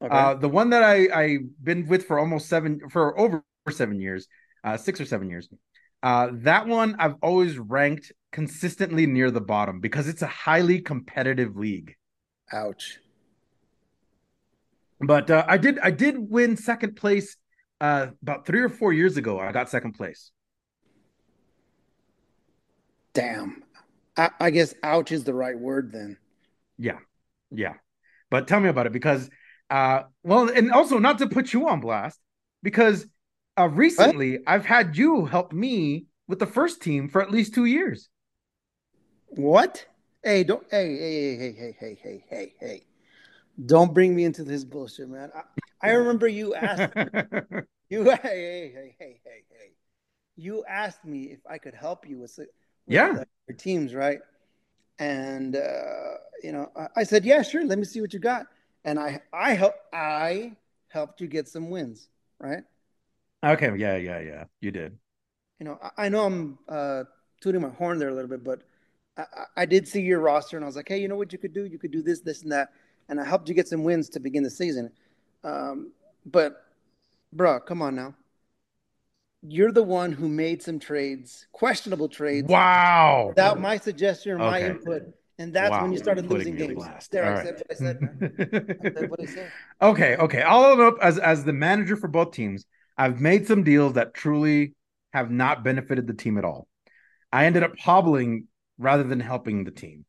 Okay. 0.00 0.14
Uh, 0.14 0.34
the 0.34 0.48
one 0.48 0.70
that 0.70 0.82
I 0.82 1.08
I've 1.12 1.62
been 1.62 1.86
with 1.86 2.06
for 2.06 2.18
almost 2.18 2.48
seven 2.48 2.80
for 2.90 3.18
over 3.18 3.42
seven 3.70 4.00
years, 4.00 4.28
uh, 4.64 4.76
six 4.76 5.00
or 5.00 5.04
seven 5.04 5.28
years. 5.28 5.48
Uh, 6.02 6.28
that 6.32 6.66
one 6.66 6.96
I've 6.98 7.16
always 7.22 7.58
ranked 7.58 8.12
consistently 8.30 9.06
near 9.06 9.30
the 9.30 9.40
bottom 9.40 9.80
because 9.80 10.08
it's 10.08 10.22
a 10.22 10.26
highly 10.26 10.80
competitive 10.80 11.56
league. 11.56 11.96
Ouch. 12.52 12.98
But 15.00 15.30
uh, 15.30 15.44
I 15.46 15.58
did 15.58 15.78
I 15.78 15.90
did 15.90 16.16
win 16.18 16.56
second 16.56 16.96
place 16.96 17.36
uh, 17.80 18.08
about 18.22 18.46
three 18.46 18.62
or 18.62 18.68
four 18.68 18.92
years 18.92 19.16
ago. 19.16 19.38
I 19.38 19.52
got 19.52 19.68
second 19.68 19.92
place. 19.92 20.30
Damn. 23.12 23.62
I, 24.16 24.30
I 24.40 24.50
guess 24.50 24.74
ouch 24.82 25.12
is 25.12 25.24
the 25.24 25.34
right 25.34 25.58
word 25.58 25.92
then. 25.92 26.16
Yeah, 26.78 26.98
yeah. 27.50 27.74
But 28.30 28.48
tell 28.48 28.60
me 28.60 28.68
about 28.68 28.86
it 28.86 28.92
because, 28.92 29.28
uh, 29.70 30.02
well, 30.22 30.48
and 30.48 30.72
also 30.72 30.98
not 30.98 31.18
to 31.18 31.28
put 31.28 31.52
you 31.52 31.68
on 31.68 31.80
blast 31.80 32.18
because 32.62 33.06
uh, 33.58 33.68
recently 33.68 34.40
I've 34.46 34.64
had 34.64 34.96
you 34.96 35.26
help 35.26 35.52
me 35.52 36.06
with 36.28 36.38
the 36.38 36.46
first 36.46 36.82
team 36.82 37.08
for 37.08 37.22
at 37.22 37.30
least 37.30 37.54
two 37.54 37.66
years. 37.66 38.08
What? 39.28 39.86
Hey, 40.22 40.44
don't. 40.44 40.66
Hey, 40.70 40.96
hey, 40.96 41.36
hey, 41.36 41.52
hey, 41.52 41.76
hey, 41.78 41.98
hey, 42.02 42.24
hey, 42.28 42.52
hey. 42.58 42.82
Don't 43.64 43.94
bring 43.94 44.14
me 44.14 44.24
into 44.24 44.44
this 44.44 44.64
bullshit, 44.64 45.08
man. 45.08 45.30
I, 45.34 45.88
I 45.88 45.90
remember 45.92 46.28
you 46.28 46.54
asked 46.54 46.92
you. 47.88 48.04
Hey, 48.10 48.18
hey, 48.22 48.72
hey, 48.74 48.96
hey, 48.98 49.20
hey, 49.24 49.44
hey. 49.50 49.72
You 50.36 50.64
asked 50.68 51.04
me 51.04 51.24
if 51.24 51.40
I 51.48 51.58
could 51.58 51.74
help 51.74 52.08
you 52.08 52.18
with, 52.18 52.38
with 52.38 52.48
Yeah. 52.86 53.24
your 53.48 53.56
teams, 53.56 53.94
right? 53.94 54.20
And 54.98 55.56
uh, 55.56 56.14
you 56.42 56.52
know, 56.52 56.70
I, 56.76 56.88
I 56.98 57.04
said, 57.04 57.24
yeah, 57.24 57.42
sure. 57.42 57.64
Let 57.64 57.78
me 57.78 57.84
see 57.84 58.00
what 58.00 58.12
you 58.12 58.20
got. 58.20 58.46
And 58.84 58.98
I, 58.98 59.20
I 59.32 59.54
help, 59.54 59.74
I 59.92 60.56
helped 60.88 61.20
you 61.20 61.28
get 61.28 61.48
some 61.48 61.70
wins, 61.70 62.08
right? 62.38 62.64
okay, 63.44 63.74
yeah, 63.76 63.96
yeah, 63.96 64.20
yeah. 64.20 64.44
You 64.60 64.70
did. 64.70 64.98
you 65.58 65.66
know, 65.66 65.78
I, 65.82 66.06
I 66.06 66.08
know 66.08 66.24
I'm 66.24 66.58
uh, 66.68 67.04
tooting 67.40 67.60
my 67.62 67.70
horn 67.70 67.98
there 67.98 68.08
a 68.08 68.14
little 68.14 68.28
bit, 68.28 68.44
but 68.44 68.62
I, 69.16 69.24
I 69.58 69.66
did 69.66 69.88
see 69.88 70.02
your 70.02 70.20
roster 70.20 70.56
and 70.56 70.64
I 70.64 70.66
was 70.66 70.76
like, 70.76 70.88
hey, 70.88 70.98
you 70.98 71.08
know 71.08 71.16
what 71.16 71.32
you 71.32 71.38
could 71.38 71.52
do? 71.54 71.64
You 71.64 71.78
could 71.78 71.90
do 71.90 72.02
this, 72.02 72.20
this, 72.20 72.42
and 72.42 72.52
that, 72.52 72.70
and 73.08 73.20
I 73.20 73.24
helped 73.24 73.48
you 73.48 73.54
get 73.54 73.68
some 73.68 73.84
wins 73.84 74.08
to 74.10 74.20
begin 74.20 74.42
the 74.42 74.50
season. 74.50 74.90
Um, 75.44 75.92
but, 76.24 76.64
bro, 77.32 77.60
come 77.60 77.82
on 77.82 77.94
now. 77.94 78.14
You're 79.42 79.72
the 79.72 79.82
one 79.82 80.12
who 80.12 80.28
made 80.28 80.62
some 80.62 80.78
trades, 80.78 81.46
questionable 81.52 82.08
trades. 82.08 82.48
Wow. 82.48 83.28
Without 83.28 83.60
my 83.60 83.76
suggestion 83.76 84.32
or 84.32 84.38
my 84.38 84.58
Okay. 84.58 84.70
input. 84.70 85.02
And 85.38 85.52
that's 85.52 85.70
Wow. 85.70 85.82
when 85.82 85.92
you 85.92 85.98
started 85.98 86.26
Putting 86.26 86.38
losing 86.38 86.56
games. 86.56 86.78
last. 86.78 87.12
There, 87.12 87.24
All 87.24 87.30
I 87.30 87.34
right. 87.34 87.44
said 87.44 87.54
what 87.54 87.66
I 87.70 87.74
said. 87.74 87.98
I 88.80 88.86
said 88.94 89.10
what 89.10 89.20
I 89.20 89.26
said. 89.26 89.52
okay, 89.82 90.16
okay. 90.16 90.42
I'll 90.42 90.64
own 90.64 90.80
up 90.80 90.94
as 91.02 91.18
as 91.18 91.44
the 91.44 91.52
manager 91.52 91.96
for 91.96 92.08
both 92.08 92.32
teams. 92.32 92.64
I've 92.96 93.20
made 93.20 93.46
some 93.46 93.62
deals 93.62 93.92
that 93.94 94.14
truly 94.14 94.74
have 95.12 95.30
not 95.30 95.62
benefited 95.62 96.06
the 96.06 96.14
team 96.14 96.38
at 96.38 96.44
all. 96.44 96.66
I 97.32 97.44
ended 97.46 97.62
up 97.62 97.78
hobbling 97.78 98.48
rather 98.78 99.02
than 99.04 99.20
helping 99.20 99.64
the 99.64 99.70
team. 99.70 100.06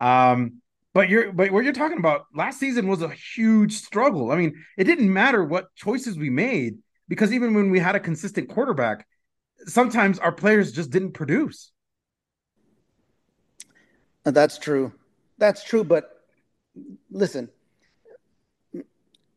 Um, 0.00 0.60
but 0.94 1.08
you're 1.08 1.32
but 1.32 1.50
what 1.50 1.64
you're 1.64 1.72
talking 1.72 1.98
about 1.98 2.26
last 2.32 2.60
season 2.60 2.86
was 2.86 3.02
a 3.02 3.10
huge 3.10 3.74
struggle. 3.74 4.30
I 4.30 4.36
mean, 4.36 4.54
it 4.78 4.84
didn't 4.84 5.12
matter 5.12 5.44
what 5.44 5.74
choices 5.74 6.16
we 6.16 6.30
made 6.30 6.78
because 7.08 7.32
even 7.32 7.52
when 7.52 7.70
we 7.70 7.80
had 7.80 7.96
a 7.96 8.00
consistent 8.00 8.48
quarterback, 8.48 9.06
sometimes 9.66 10.20
our 10.20 10.32
players 10.32 10.72
just 10.72 10.90
didn't 10.90 11.12
produce. 11.12 11.72
Uh, 14.24 14.30
That's 14.30 14.56
true. 14.56 14.92
That's 15.36 15.64
true. 15.64 15.82
But 15.82 16.10
listen, 17.10 17.50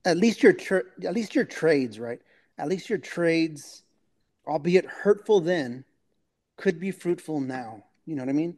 at 0.05 0.17
least 0.17 0.43
your 0.43 0.53
tra- 0.53 0.83
at 1.03 1.13
least 1.13 1.33
your 1.33 1.45
trades, 1.45 1.99
right? 1.99 2.21
At 2.59 2.67
least 2.67 2.87
your 2.87 2.99
trades, 2.99 3.81
albeit 4.45 4.85
hurtful 4.85 5.41
then, 5.41 5.85
could 6.55 6.79
be 6.79 6.91
fruitful 6.91 7.41
now. 7.41 7.83
You 8.05 8.15
know 8.15 8.21
what 8.21 8.29
I 8.29 8.33
mean? 8.33 8.57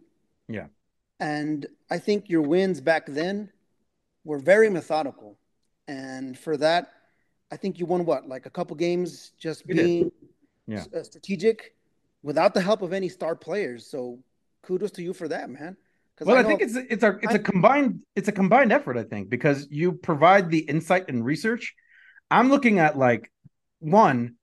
Yeah. 0.50 0.68
And 1.20 1.66
I 1.90 1.98
think 2.00 2.30
your 2.30 2.42
wins 2.42 2.80
back 2.82 3.06
then 3.08 3.50
were 4.24 4.40
very 4.40 4.70
methodical, 4.70 5.38
and 5.88 6.38
for 6.38 6.56
that, 6.58 6.92
I 7.52 7.58
think 7.58 7.80
you 7.80 7.86
won 7.86 8.06
what, 8.06 8.28
like 8.28 8.46
a 8.46 8.50
couple 8.50 8.76
games, 8.76 9.32
just 9.40 9.66
did. 9.68 9.76
being 9.78 10.12
Yeah. 10.68 10.86
uh, 10.96 11.04
strategic, 11.04 11.76
without 12.24 12.54
the 12.54 12.62
help 12.62 12.82
of 12.82 12.94
any 12.94 13.10
star 13.10 13.36
players. 13.36 13.86
So 13.88 14.20
kudos 14.62 14.92
to 14.92 15.02
you 15.02 15.14
for 15.14 15.28
that, 15.28 15.50
man. 15.50 15.76
Well, 16.22 16.36
I, 16.38 16.42
know- 16.42 16.50
think 16.50 16.62
it's 16.62 16.76
it's 16.76 17.04
a 17.04 17.18
it's 17.22 17.34
a 17.34 17.40
I- 17.40 17.44
combined 17.52 18.02
it's 18.16 18.28
a 18.28 18.34
combined 18.34 18.72
effort. 18.72 18.98
I 18.98 19.04
think 19.04 19.30
because 19.30 19.68
you 19.72 19.94
provide 19.94 20.50
the 20.52 20.60
insight 20.60 21.06
and 21.10 21.26
research. 21.26 21.74
I'm 22.32 22.50
looking 22.50 22.78
at 22.80 22.98
like 22.98 23.32
one, 23.80 24.36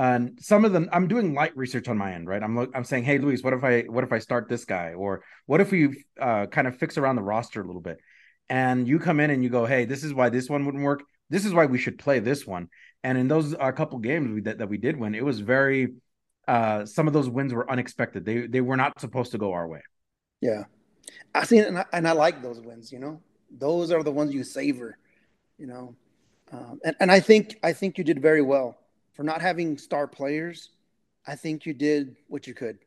and 0.00 0.38
some 0.40 0.64
of 0.64 0.72
them 0.72 0.88
I'm 0.94 1.08
doing 1.08 1.34
light 1.34 1.54
research 1.54 1.86
on 1.86 1.98
my 1.98 2.14
end, 2.14 2.26
right? 2.26 2.42
I'm 2.42 2.56
I'm 2.74 2.84
saying, 2.84 3.04
hey, 3.04 3.18
Luis, 3.18 3.42
what 3.42 3.52
if 3.52 3.62
I 3.62 3.82
what 3.82 4.02
if 4.02 4.12
I 4.12 4.18
start 4.18 4.48
this 4.48 4.64
guy, 4.64 4.94
or 4.94 5.22
what 5.44 5.60
if 5.60 5.70
we 5.70 6.04
uh, 6.18 6.46
kind 6.46 6.66
of 6.66 6.78
fix 6.78 6.96
around 6.96 7.16
the 7.16 7.22
roster 7.22 7.60
a 7.60 7.66
little 7.66 7.82
bit, 7.82 7.98
and 8.48 8.88
you 8.88 8.98
come 8.98 9.20
in 9.20 9.28
and 9.28 9.44
you 9.44 9.50
go, 9.50 9.66
hey, 9.66 9.84
this 9.84 10.02
is 10.02 10.14
why 10.14 10.30
this 10.30 10.48
one 10.48 10.64
wouldn't 10.64 10.84
work. 10.84 11.02
This 11.28 11.44
is 11.44 11.52
why 11.52 11.66
we 11.66 11.76
should 11.76 11.98
play 11.98 12.18
this 12.18 12.46
one. 12.46 12.68
And 13.04 13.18
in 13.18 13.28
those 13.28 13.54
uh, 13.54 13.72
couple 13.72 13.98
games 13.98 14.32
we, 14.32 14.40
that 14.42 14.56
that 14.56 14.70
we 14.70 14.78
did 14.78 14.96
win, 14.96 15.14
it 15.14 15.24
was 15.24 15.40
very. 15.40 15.88
Uh, 16.48 16.86
some 16.86 17.06
of 17.06 17.12
those 17.12 17.28
wins 17.28 17.52
were 17.52 17.70
unexpected. 17.70 18.24
They 18.24 18.46
they 18.46 18.62
were 18.62 18.78
not 18.78 18.98
supposed 18.98 19.32
to 19.32 19.38
go 19.38 19.52
our 19.52 19.68
way. 19.68 19.82
Yeah, 20.40 20.64
I 21.34 21.44
see 21.44 21.58
and 21.58 21.78
I, 21.78 21.84
and 21.92 22.08
I 22.08 22.12
like 22.12 22.40
those 22.40 22.58
wins. 22.58 22.90
You 22.90 23.00
know, 23.00 23.20
those 23.50 23.92
are 23.92 24.02
the 24.02 24.12
ones 24.12 24.32
you 24.32 24.44
savor. 24.44 24.96
You 25.58 25.66
know, 25.66 25.94
um, 26.52 26.80
and 26.86 26.96
and 27.00 27.12
I 27.12 27.20
think 27.20 27.58
I 27.62 27.74
think 27.74 27.98
you 27.98 28.04
did 28.04 28.22
very 28.22 28.40
well 28.40 28.78
for 29.12 29.22
not 29.22 29.40
having 29.40 29.78
star 29.78 30.06
players. 30.06 30.70
I 31.26 31.36
think 31.36 31.66
you 31.66 31.74
did 31.74 32.16
what 32.28 32.46
you 32.46 32.54
could. 32.54 32.78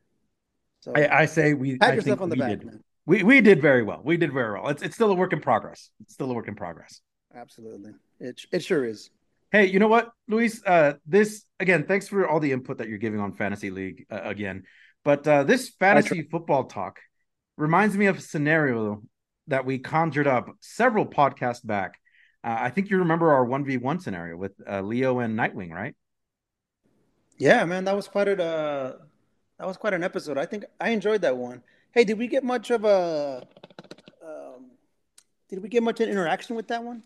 So 0.80 0.92
I, 0.94 1.20
I 1.22 1.24
say 1.26 1.54
we. 1.54 1.78
pat 1.78 1.90
I 1.90 1.94
yourself 1.94 2.04
think 2.04 2.20
on 2.20 2.28
the 2.28 2.36
we 2.36 2.40
back, 2.40 2.50
did. 2.50 2.64
man. 2.64 2.80
We 3.06 3.22
we 3.22 3.40
did 3.40 3.60
very 3.60 3.82
well. 3.82 4.00
We 4.04 4.16
did 4.16 4.32
very 4.32 4.52
well. 4.52 4.68
It's 4.68 4.82
it's 4.82 4.94
still 4.94 5.10
a 5.10 5.14
work 5.14 5.32
in 5.32 5.40
progress. 5.40 5.90
It's 6.00 6.14
still 6.14 6.30
a 6.30 6.34
work 6.34 6.48
in 6.48 6.54
progress. 6.54 7.00
Absolutely, 7.34 7.92
it 8.20 8.40
it 8.52 8.62
sure 8.62 8.84
is. 8.84 9.10
Hey, 9.50 9.66
you 9.66 9.78
know 9.78 9.88
what, 9.88 10.10
Luis? 10.26 10.60
Uh, 10.66 10.94
this 11.06 11.44
again. 11.60 11.84
Thanks 11.84 12.08
for 12.08 12.28
all 12.28 12.40
the 12.40 12.52
input 12.52 12.78
that 12.78 12.88
you're 12.88 12.98
giving 12.98 13.20
on 13.20 13.34
fantasy 13.34 13.70
league 13.70 14.06
uh, 14.10 14.20
again. 14.24 14.64
But 15.04 15.26
uh, 15.28 15.44
this 15.44 15.68
fantasy 15.68 16.22
football 16.22 16.64
talk 16.64 16.98
reminds 17.56 17.96
me 17.96 18.06
of 18.06 18.18
a 18.18 18.20
scenario 18.20 19.02
that 19.46 19.64
we 19.64 19.78
conjured 19.78 20.26
up 20.26 20.48
several 20.60 21.06
podcasts 21.06 21.64
back. 21.64 22.00
Uh, 22.42 22.56
I 22.58 22.70
think 22.70 22.90
you 22.90 22.98
remember 22.98 23.32
our 23.32 23.44
one 23.44 23.64
v 23.64 23.76
one 23.76 24.00
scenario 24.00 24.36
with 24.36 24.52
uh, 24.68 24.80
Leo 24.80 25.18
and 25.20 25.38
Nightwing, 25.38 25.70
right? 25.70 25.94
Yeah, 27.44 27.66
man, 27.66 27.84
that 27.84 27.94
was 27.94 28.08
quite 28.08 28.26
a 28.26 28.42
uh, 28.42 28.92
that 29.58 29.66
was 29.66 29.76
quite 29.76 29.92
an 29.92 30.02
episode. 30.02 30.38
I 30.38 30.46
think 30.46 30.64
I 30.80 30.88
enjoyed 30.88 31.20
that 31.20 31.36
one. 31.36 31.62
Hey, 31.92 32.02
did 32.04 32.16
we 32.16 32.26
get 32.26 32.42
much 32.42 32.70
of 32.70 32.86
a 32.86 33.46
um, 34.26 34.70
did 35.50 35.62
we 35.62 35.68
get 35.68 35.82
much 35.82 36.00
an 36.00 36.08
interaction 36.08 36.56
with 36.56 36.68
that 36.68 36.82
one? 36.82 37.02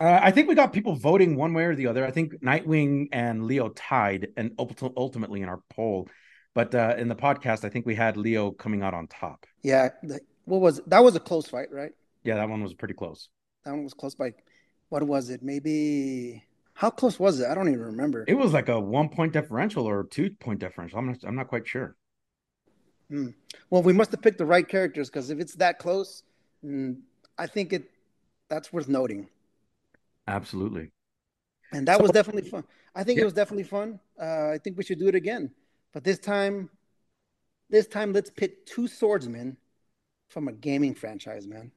Uh, 0.00 0.18
I 0.22 0.30
think 0.30 0.48
we 0.48 0.54
got 0.54 0.72
people 0.72 0.94
voting 0.94 1.36
one 1.36 1.52
way 1.52 1.64
or 1.64 1.74
the 1.74 1.88
other. 1.88 2.06
I 2.06 2.10
think 2.10 2.40
Nightwing 2.40 3.08
and 3.12 3.44
Leo 3.44 3.68
tied, 3.68 4.28
and 4.38 4.52
ultimately 4.58 5.42
in 5.42 5.48
our 5.50 5.60
poll. 5.68 6.08
But 6.54 6.74
uh, 6.74 6.94
in 6.96 7.08
the 7.08 7.14
podcast, 7.14 7.62
I 7.62 7.68
think 7.68 7.84
we 7.84 7.94
had 7.94 8.16
Leo 8.16 8.52
coming 8.52 8.82
out 8.82 8.94
on 8.94 9.08
top. 9.08 9.44
Yeah, 9.62 9.90
what 10.46 10.62
was 10.62 10.80
that 10.86 11.04
was 11.04 11.16
a 11.16 11.20
close 11.20 11.48
fight, 11.48 11.70
right? 11.70 11.92
Yeah, 12.24 12.36
that 12.36 12.48
one 12.48 12.62
was 12.62 12.72
pretty 12.72 12.94
close. 12.94 13.28
That 13.66 13.72
one 13.72 13.84
was 13.84 13.92
close 13.92 14.14
by. 14.14 14.32
What 14.88 15.02
was 15.02 15.28
it? 15.28 15.42
Maybe 15.42 16.46
how 16.76 16.90
close 16.90 17.18
was 17.18 17.40
it? 17.40 17.46
I 17.48 17.54
don't 17.54 17.68
even 17.68 17.80
remember. 17.80 18.24
It 18.26 18.34
was 18.34 18.52
like 18.52 18.68
a 18.68 18.80
one 18.80 19.08
point 19.08 19.32
differential 19.32 19.86
or 19.86 20.04
two 20.04 20.30
point 20.30 20.60
differential. 20.60 20.98
I'm 20.98 21.06
not, 21.06 21.18
I'm 21.24 21.36
not 21.36 21.48
quite 21.48 21.66
sure. 21.66 21.96
Well, 23.70 23.82
we 23.82 23.92
must 23.92 24.10
have 24.10 24.22
picked 24.22 24.38
the 24.38 24.46
right 24.46 24.66
characters 24.66 25.08
because 25.08 25.30
if 25.30 25.38
it's 25.38 25.54
that 25.56 25.78
close, 25.78 26.22
mm, 26.64 26.96
I 27.38 27.46
think 27.46 27.72
it 27.72 27.90
that's 28.48 28.72
worth 28.72 28.88
noting. 28.88 29.28
Absolutely. 30.28 30.92
And 31.72 31.88
that 31.88 32.00
was 32.00 32.10
definitely 32.10 32.48
fun. 32.48 32.64
I 32.94 33.04
think 33.04 33.18
Yeah. 33.18 33.22
it 33.22 33.24
was 33.24 33.34
definitely 33.34 33.64
fun. 33.64 34.00
Uh, 34.20 34.50
I 34.50 34.58
think 34.62 34.76
we 34.78 34.84
should 34.84 34.98
do 34.98 35.08
it 35.08 35.14
again, 35.14 35.50
but 35.92 36.04
this 36.04 36.18
time, 36.18 36.70
this 37.70 37.86
time 37.86 38.12
let's 38.12 38.30
pit 38.30 38.66
two 38.66 38.88
swordsmen 38.88 39.56
from 40.28 40.48
a 40.48 40.52
gaming 40.52 40.94
franchise, 40.94 41.46
man. 41.46 41.72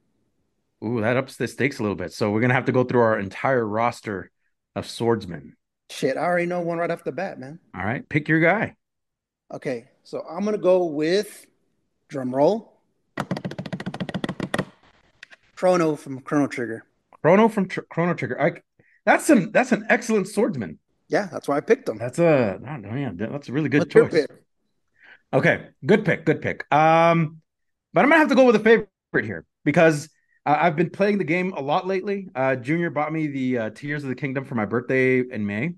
Ooh, 0.84 1.00
that 1.00 1.16
ups 1.16 1.36
the 1.36 1.46
stakes 1.46 1.78
a 1.78 1.82
little 1.82 1.96
bit. 1.96 2.12
So 2.12 2.30
we're 2.30 2.40
gonna 2.40 2.54
have 2.54 2.64
to 2.66 2.72
go 2.72 2.84
through 2.84 3.00
our 3.00 3.18
entire 3.18 3.66
roster 3.66 4.30
of 4.76 4.88
swordsmen. 4.88 5.56
Shit, 5.90 6.16
I 6.16 6.20
already 6.20 6.46
know 6.46 6.60
one 6.60 6.78
right 6.78 6.90
off 6.90 7.04
the 7.04 7.12
bat, 7.12 7.38
man. 7.38 7.58
All 7.74 7.84
right, 7.84 8.08
pick 8.08 8.28
your 8.28 8.40
guy. 8.40 8.76
Okay, 9.52 9.88
so 10.04 10.24
I'm 10.28 10.44
gonna 10.44 10.58
go 10.58 10.84
with 10.84 11.46
drum 12.08 12.34
roll. 12.34 12.80
Crono 15.56 15.98
from 15.98 16.20
Chrono 16.20 16.46
Trigger. 16.46 16.84
Crono 17.22 17.50
from 17.50 17.68
Tr- 17.68 17.80
Chrono 17.90 18.14
Trigger. 18.14 18.40
I, 18.40 18.62
that's 19.04 19.28
an 19.30 19.52
that's 19.52 19.72
an 19.72 19.86
excellent 19.88 20.28
swordsman. 20.28 20.78
Yeah, 21.08 21.28
that's 21.30 21.48
why 21.48 21.56
I 21.56 21.60
picked 21.60 21.88
him. 21.88 21.98
That's 21.98 22.18
a 22.18 22.60
oh, 22.60 22.78
man, 22.78 23.16
that's 23.16 23.48
a 23.48 23.52
really 23.52 23.68
good 23.68 23.80
What's 23.80 23.92
choice. 23.92 24.26
Okay, 25.32 25.68
good 25.84 26.04
pick, 26.04 26.24
good 26.24 26.40
pick. 26.40 26.72
Um, 26.72 27.40
but 27.92 28.04
I'm 28.04 28.10
gonna 28.10 28.20
have 28.20 28.28
to 28.28 28.34
go 28.34 28.46
with 28.46 28.56
a 28.56 28.60
favorite 28.60 29.24
here 29.24 29.44
because 29.64 30.08
uh, 30.46 30.56
I've 30.58 30.76
been 30.76 30.90
playing 30.90 31.18
the 31.18 31.24
game 31.24 31.52
a 31.52 31.60
lot 31.60 31.86
lately. 31.86 32.28
Uh, 32.34 32.56
Junior 32.56 32.90
bought 32.90 33.12
me 33.12 33.26
the 33.26 33.58
uh, 33.58 33.70
Tears 33.70 34.02
of 34.02 34.08
the 34.08 34.14
Kingdom 34.14 34.44
for 34.44 34.54
my 34.54 34.64
birthday 34.64 35.20
in 35.20 35.46
May, 35.46 35.74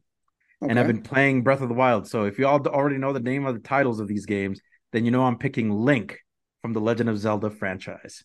and 0.60 0.78
I've 0.78 0.86
been 0.86 1.02
playing 1.02 1.42
Breath 1.42 1.60
of 1.60 1.68
the 1.68 1.74
Wild. 1.74 2.06
So 2.06 2.24
if 2.24 2.38
you 2.38 2.46
all 2.46 2.64
already 2.66 2.98
know 2.98 3.12
the 3.12 3.20
name 3.20 3.46
of 3.46 3.54
the 3.54 3.60
titles 3.60 3.98
of 4.00 4.08
these 4.08 4.26
games, 4.26 4.60
then 4.92 5.04
you 5.04 5.10
know 5.10 5.24
I'm 5.24 5.38
picking 5.38 5.70
Link 5.70 6.18
from 6.60 6.72
the 6.72 6.80
Legend 6.80 7.08
of 7.08 7.18
Zelda 7.18 7.50
franchise. 7.50 8.24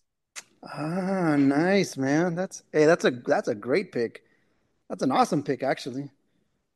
Ah, 0.64 1.36
nice, 1.38 1.98
man. 1.98 2.36
That's 2.36 2.64
hey, 2.72 2.86
that's 2.86 3.06
a 3.06 3.12
that's 3.12 3.48
a 3.48 3.56
great 3.56 3.92
pick. 3.92 4.24
That's 4.90 5.04
an 5.04 5.12
awesome 5.12 5.44
pick, 5.44 5.64
actually. 5.64 6.10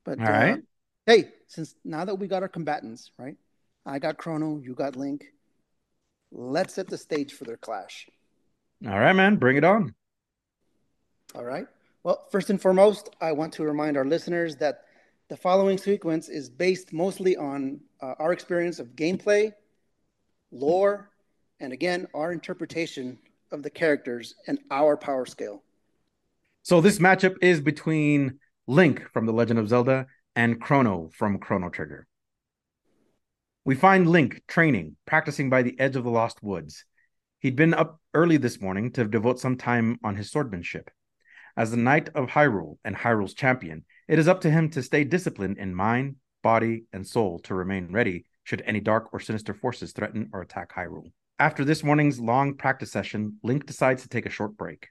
But 0.04 0.20
All 0.20 0.26
uh, 0.26 0.32
right. 0.32 0.60
hey, 1.06 1.30
since 1.48 1.76
now 1.86 2.06
that 2.06 2.16
we 2.16 2.28
got 2.28 2.42
our 2.42 2.50
combatants, 2.50 3.12
right? 3.18 3.36
I 3.86 4.00
got 4.00 4.18
Crono, 4.18 4.64
you 4.64 4.74
got 4.74 4.96
Link. 4.96 5.26
Let's 6.32 6.76
set 6.76 6.88
the 6.88 6.98
stage 6.98 7.34
for 7.34 7.44
their 7.44 7.58
clash. 7.58 8.08
All 8.88 9.00
right, 9.00 9.14
man, 9.14 9.36
bring 9.36 9.58
it 9.58 9.64
on. 9.64 9.94
All 11.36 11.46
right. 11.46 11.68
Well, 12.04 12.26
first 12.32 12.50
and 12.50 12.60
foremost, 12.60 13.10
I 13.22 13.32
want 13.32 13.54
to 13.54 13.64
remind 13.64 13.96
our 13.96 14.06
listeners 14.06 14.56
that 14.58 14.86
the 15.30 15.38
following 15.38 15.78
sequence 15.78 16.30
is 16.30 16.50
based 16.50 16.92
mostly 16.92 17.38
on 17.38 17.80
uh, 18.02 18.16
our 18.18 18.34
experience 18.34 18.80
of 18.80 18.96
gameplay, 18.96 19.54
lore, 20.52 21.12
and 21.60 21.72
again, 21.72 22.08
our 22.16 22.32
interpretation 22.32 23.20
of 23.52 23.62
the 23.62 23.70
characters 23.70 24.34
and 24.48 24.60
our 24.72 24.98
power 24.98 25.26
scale. 25.26 25.62
So 26.64 26.82
this 26.82 26.98
matchup 27.00 27.36
is 27.42 27.62
between 27.62 28.40
Link 28.68 29.08
from 29.14 29.26
The 29.26 29.34
Legend 29.34 29.60
of 29.60 29.70
Zelda 29.70 30.08
and 30.36 30.60
Crono 30.60 31.14
from 31.14 31.38
Chrono 31.38 31.70
Trigger. 31.70 32.08
We 33.64 33.76
find 33.76 34.10
Link 34.10 34.42
training, 34.48 34.96
practicing 35.06 35.52
by 35.52 35.62
the 35.62 35.80
edge 35.80 35.96
of 35.96 36.04
the 36.04 36.10
Lost 36.10 36.42
Woods. 36.42 36.84
He'd 37.42 37.56
been 37.56 37.74
up 37.74 38.00
early 38.14 38.38
this 38.38 38.62
morning 38.62 38.92
to 38.92 39.04
devote 39.04 39.40
some 39.40 39.58
time 39.58 39.98
on 40.04 40.16
his 40.16 40.32
swordmanship. 40.32 40.90
As 41.58 41.72
the 41.72 41.78
Knight 41.78 42.08
of 42.10 42.30
Hyrule 42.30 42.78
and 42.86 42.96
Hyrule's 42.96 43.34
champion, 43.34 43.84
it 44.08 44.20
is 44.20 44.28
up 44.28 44.42
to 44.42 44.52
him 44.52 44.70
to 44.70 44.84
stay 44.84 45.04
disciplined 45.04 45.58
in 45.58 45.74
mind, 45.74 46.18
body, 46.44 46.84
and 46.94 47.06
soul 47.06 47.40
to 47.40 47.56
remain 47.56 47.92
ready 47.92 48.26
should 48.44 48.62
any 48.64 48.80
dark 48.80 49.12
or 49.12 49.20
sinister 49.20 49.56
forces 49.56 49.92
threaten 49.92 50.30
or 50.34 50.44
attack 50.44 50.72
Hyrule. 50.72 51.12
After 51.40 51.66
this 51.66 51.84
morning's 51.84 52.20
long 52.20 52.58
practice 52.58 52.92
session, 52.92 53.40
Link 53.42 53.66
decides 53.66 54.04
to 54.04 54.10
take 54.10 54.28
a 54.28 54.30
short 54.30 54.56
break. 54.56 54.90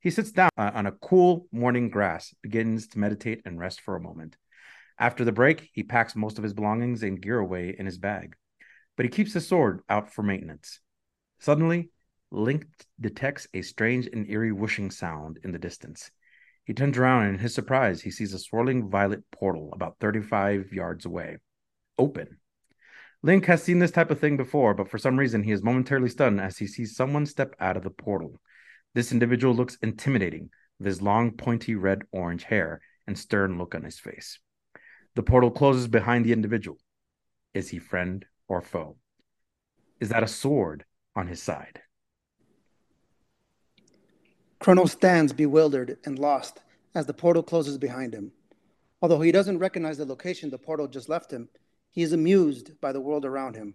He 0.00 0.10
sits 0.10 0.32
down 0.32 0.50
uh, 0.58 0.72
on 0.74 0.86
a 0.86 0.92
cool 0.92 1.46
morning 1.52 1.90
grass, 1.90 2.34
begins 2.42 2.88
to 2.88 2.98
meditate 2.98 3.42
and 3.44 3.56
rest 3.56 3.80
for 3.80 3.94
a 3.94 4.00
moment. 4.00 4.36
After 4.98 5.24
the 5.24 5.30
break, 5.30 5.70
he 5.72 5.84
packs 5.84 6.16
most 6.16 6.38
of 6.38 6.42
his 6.42 6.54
belongings 6.54 7.04
and 7.04 7.22
gear 7.22 7.38
away 7.38 7.72
in 7.78 7.86
his 7.86 7.98
bag, 7.98 8.34
but 8.96 9.06
he 9.06 9.10
keeps 9.10 9.32
his 9.32 9.46
sword 9.46 9.82
out 9.88 10.12
for 10.12 10.24
maintenance. 10.24 10.80
Suddenly, 11.38 11.90
Link 12.30 12.66
detects 13.00 13.46
a 13.54 13.62
strange 13.62 14.06
and 14.06 14.28
eerie 14.28 14.52
whooshing 14.52 14.90
sound 14.90 15.38
in 15.44 15.52
the 15.52 15.58
distance. 15.58 16.10
He 16.64 16.74
turns 16.74 16.96
around 16.96 17.26
and 17.26 17.34
in 17.34 17.40
his 17.40 17.54
surprise, 17.54 18.00
he 18.00 18.10
sees 18.10 18.32
a 18.32 18.38
swirling 18.38 18.90
violet 18.90 19.22
portal 19.30 19.70
about 19.72 19.98
35 20.00 20.72
yards 20.72 21.04
away. 21.04 21.36
Open. 21.98 22.38
Link 23.22 23.46
has 23.46 23.62
seen 23.62 23.78
this 23.78 23.90
type 23.90 24.10
of 24.10 24.18
thing 24.18 24.36
before, 24.36 24.74
but 24.74 24.88
for 24.88 24.98
some 24.98 25.18
reason 25.18 25.42
he 25.42 25.52
is 25.52 25.62
momentarily 25.62 26.08
stunned 26.08 26.40
as 26.40 26.58
he 26.58 26.66
sees 26.66 26.96
someone 26.96 27.26
step 27.26 27.54
out 27.60 27.76
of 27.76 27.84
the 27.84 27.90
portal. 27.90 28.40
This 28.94 29.12
individual 29.12 29.54
looks 29.54 29.78
intimidating 29.82 30.50
with 30.78 30.86
his 30.86 31.02
long, 31.02 31.32
pointy 31.32 31.74
red 31.74 32.02
orange 32.12 32.44
hair 32.44 32.80
and 33.06 33.18
stern 33.18 33.58
look 33.58 33.74
on 33.74 33.82
his 33.82 33.98
face. 33.98 34.38
The 35.14 35.22
portal 35.22 35.50
closes 35.50 35.86
behind 35.86 36.24
the 36.24 36.32
individual. 36.32 36.78
Is 37.52 37.68
he 37.68 37.78
friend 37.78 38.24
or 38.48 38.60
foe? 38.60 38.96
Is 40.00 40.08
that 40.08 40.22
a 40.22 40.28
sword 40.28 40.84
on 41.16 41.26
his 41.26 41.42
side? 41.42 41.80
Crono 44.60 44.88
stands 44.88 45.32
bewildered 45.32 45.98
and 46.04 46.18
lost 46.18 46.60
as 46.94 47.06
the 47.06 47.14
portal 47.14 47.42
closes 47.42 47.76
behind 47.76 48.14
him. 48.14 48.32
Although 49.02 49.20
he 49.20 49.32
doesn't 49.32 49.58
recognize 49.58 49.98
the 49.98 50.06
location 50.06 50.48
the 50.48 50.58
portal 50.58 50.88
just 50.88 51.08
left 51.08 51.30
him, 51.30 51.48
he 51.90 52.02
is 52.02 52.12
amused 52.12 52.80
by 52.80 52.92
the 52.92 53.00
world 53.00 53.24
around 53.24 53.56
him. 53.56 53.74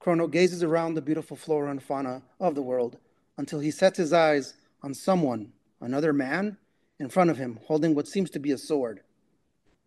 Crono 0.00 0.30
gazes 0.30 0.62
around 0.62 0.94
the 0.94 1.02
beautiful 1.02 1.36
flora 1.36 1.70
and 1.70 1.82
fauna 1.82 2.22
of 2.40 2.54
the 2.54 2.62
world 2.62 2.96
until 3.36 3.60
he 3.60 3.70
sets 3.70 3.98
his 3.98 4.12
eyes 4.12 4.54
on 4.82 4.94
someone, 4.94 5.52
another 5.80 6.12
man, 6.12 6.56
in 6.98 7.08
front 7.08 7.30
of 7.30 7.36
him 7.36 7.60
holding 7.66 7.94
what 7.94 8.08
seems 8.08 8.30
to 8.30 8.38
be 8.38 8.52
a 8.52 8.58
sword. 8.58 9.02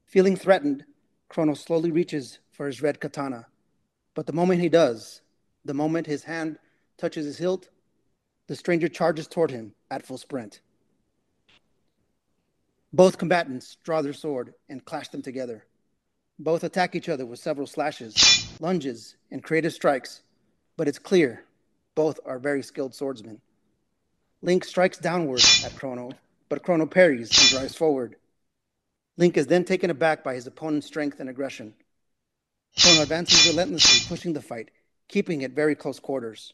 Feeling 0.05 0.35
threatened, 0.35 0.85
Crono 1.29 1.57
slowly 1.57 1.91
reaches 1.91 2.39
for 2.51 2.67
his 2.67 2.81
red 2.81 2.99
katana. 2.99 3.47
But 4.13 4.27
the 4.27 4.33
moment 4.33 4.61
he 4.61 4.69
does, 4.69 5.21
the 5.65 5.73
moment 5.73 6.07
his 6.07 6.23
hand 6.23 6.57
touches 6.97 7.25
his 7.25 7.37
hilt, 7.37 7.69
the 8.47 8.55
stranger 8.55 8.87
charges 8.87 9.27
toward 9.27 9.51
him 9.51 9.73
at 9.91 10.05
full 10.05 10.17
sprint. 10.17 10.61
Both 12.93 13.17
combatants 13.17 13.75
draw 13.83 14.01
their 14.01 14.13
sword 14.13 14.53
and 14.69 14.85
clash 14.85 15.09
them 15.09 15.21
together. 15.21 15.65
Both 16.39 16.63
attack 16.63 16.95
each 16.95 17.09
other 17.09 17.25
with 17.25 17.39
several 17.39 17.67
slashes, 17.67 18.55
lunges, 18.61 19.15
and 19.31 19.43
creative 19.43 19.73
strikes, 19.73 20.21
but 20.77 20.87
it's 20.87 20.99
clear 20.99 21.43
both 21.95 22.19
are 22.25 22.37
very 22.37 22.61
skilled 22.61 22.93
swordsmen. 22.93 23.41
Link 24.41 24.63
strikes 24.65 24.97
downward 24.97 25.39
at 25.63 25.71
Crono, 25.71 26.11
but 26.49 26.61
Crono 26.61 26.89
parries 26.89 27.37
and 27.39 27.49
drives 27.49 27.75
forward. 27.75 28.17
Link 29.17 29.37
is 29.37 29.47
then 29.47 29.63
taken 29.63 29.89
aback 29.89 30.23
by 30.23 30.35
his 30.35 30.45
opponent's 30.45 30.87
strength 30.87 31.19
and 31.21 31.29
aggression. 31.29 31.73
Crono 32.77 33.03
advances 33.03 33.47
relentlessly, 33.47 34.05
pushing 34.07 34.33
the 34.33 34.41
fight, 34.41 34.69
keeping 35.07 35.41
it 35.41 35.51
very 35.51 35.75
close 35.75 35.99
quarters. 35.99 36.53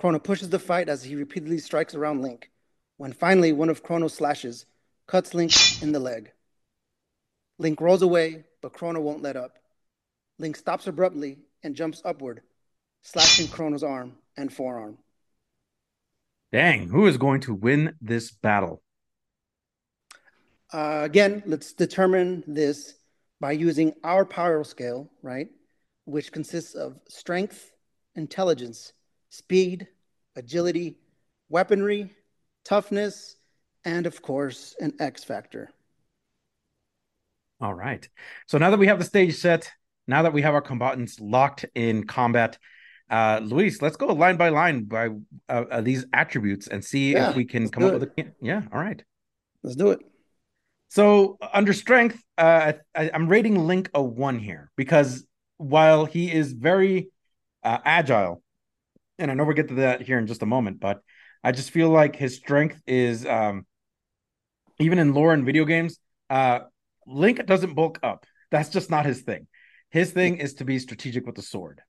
Crono 0.00 0.22
pushes 0.22 0.50
the 0.50 0.58
fight 0.58 0.88
as 0.88 1.02
he 1.02 1.16
repeatedly 1.16 1.58
strikes 1.58 1.94
around 1.94 2.22
Link, 2.22 2.50
when 2.96 3.12
finally 3.12 3.52
one 3.52 3.68
of 3.68 3.82
Crono's 3.82 4.14
slashes 4.14 4.66
cuts 5.06 5.34
Link 5.34 5.52
in 5.82 5.92
the 5.92 6.00
leg. 6.00 6.32
Link 7.58 7.80
rolls 7.80 8.02
away, 8.02 8.44
but 8.60 8.74
Crono 8.74 9.00
won't 9.00 9.22
let 9.22 9.36
up. 9.36 9.58
Link 10.38 10.56
stops 10.56 10.86
abruptly 10.86 11.38
and 11.62 11.74
jumps 11.74 12.02
upward, 12.04 12.42
slashing 13.02 13.46
Crono's 13.46 13.82
arm 13.82 14.12
and 14.36 14.52
forearm. 14.52 14.98
Dang, 16.52 16.88
who 16.88 17.06
is 17.06 17.16
going 17.16 17.40
to 17.42 17.54
win 17.54 17.94
this 18.00 18.30
battle? 18.30 18.82
Uh, 20.72 21.00
again, 21.04 21.42
let's 21.46 21.72
determine 21.72 22.44
this 22.46 22.94
by 23.40 23.52
using 23.52 23.94
our 24.04 24.24
power 24.24 24.64
scale, 24.64 25.10
right? 25.22 25.48
Which 26.06 26.32
consists 26.32 26.74
of 26.74 26.98
strength, 27.08 27.72
intelligence, 28.14 28.94
speed, 29.28 29.86
agility, 30.34 30.96
weaponry, 31.48 32.10
toughness, 32.64 33.36
and 33.84 34.06
of 34.06 34.22
course, 34.22 34.74
an 34.80 34.94
X 34.98 35.22
factor. 35.22 35.70
All 37.60 37.74
right. 37.74 38.08
So 38.46 38.58
now 38.58 38.70
that 38.70 38.78
we 38.78 38.86
have 38.86 38.98
the 38.98 39.04
stage 39.04 39.36
set, 39.36 39.70
now 40.06 40.22
that 40.22 40.32
we 40.32 40.42
have 40.42 40.54
our 40.54 40.60
combatants 40.60 41.20
locked 41.20 41.64
in 41.74 42.06
combat, 42.06 42.58
uh, 43.10 43.40
Luis, 43.42 43.80
let's 43.82 43.96
go 43.96 44.06
line 44.06 44.36
by 44.36 44.48
line 44.48 44.84
by 44.84 45.08
uh, 45.48 45.64
uh, 45.70 45.80
these 45.80 46.04
attributes 46.12 46.68
and 46.68 46.84
see 46.84 47.12
Yeah, 47.12 47.30
if 47.30 47.36
we 47.36 47.44
can 47.44 47.68
come 47.68 47.84
up 47.84 47.94
with 47.94 48.02
a. 48.04 48.32
Yeah. 48.40 48.62
All 48.72 48.80
right. 48.80 49.02
Let's 49.62 49.76
do 49.76 49.90
it. 49.90 50.00
So 50.88 51.36
under 51.52 51.72
strength, 51.72 52.22
uh, 52.38 52.74
I, 52.94 53.10
I'm 53.12 53.28
rating 53.28 53.66
Link 53.66 53.90
a 53.94 54.02
one 54.02 54.38
here 54.38 54.70
because 54.76 55.25
while 55.58 56.04
he 56.04 56.32
is 56.32 56.52
very 56.52 57.10
uh, 57.62 57.78
agile, 57.84 58.42
and 59.18 59.30
I 59.30 59.34
know 59.34 59.44
we'll 59.44 59.54
get 59.54 59.68
to 59.68 59.74
that 59.74 60.02
here 60.02 60.18
in 60.18 60.26
just 60.26 60.42
a 60.42 60.46
moment, 60.46 60.80
but 60.80 61.00
I 61.42 61.52
just 61.52 61.70
feel 61.70 61.90
like 61.90 62.16
his 62.16 62.36
strength 62.36 62.80
is 62.86 63.24
um, 63.26 63.66
even 64.78 64.98
in 64.98 65.14
lore 65.14 65.32
and 65.32 65.44
video 65.44 65.64
games. 65.64 65.98
Uh, 66.28 66.60
Link 67.06 67.44
doesn't 67.46 67.74
bulk 67.74 68.00
up. 68.02 68.26
That's 68.50 68.68
just 68.68 68.90
not 68.90 69.06
his 69.06 69.22
thing. 69.22 69.46
His 69.90 70.10
thing 70.12 70.38
is 70.38 70.54
to 70.54 70.64
be 70.64 70.78
strategic 70.78 71.24
with 71.24 71.36
the 71.36 71.42
sword. 71.42 71.80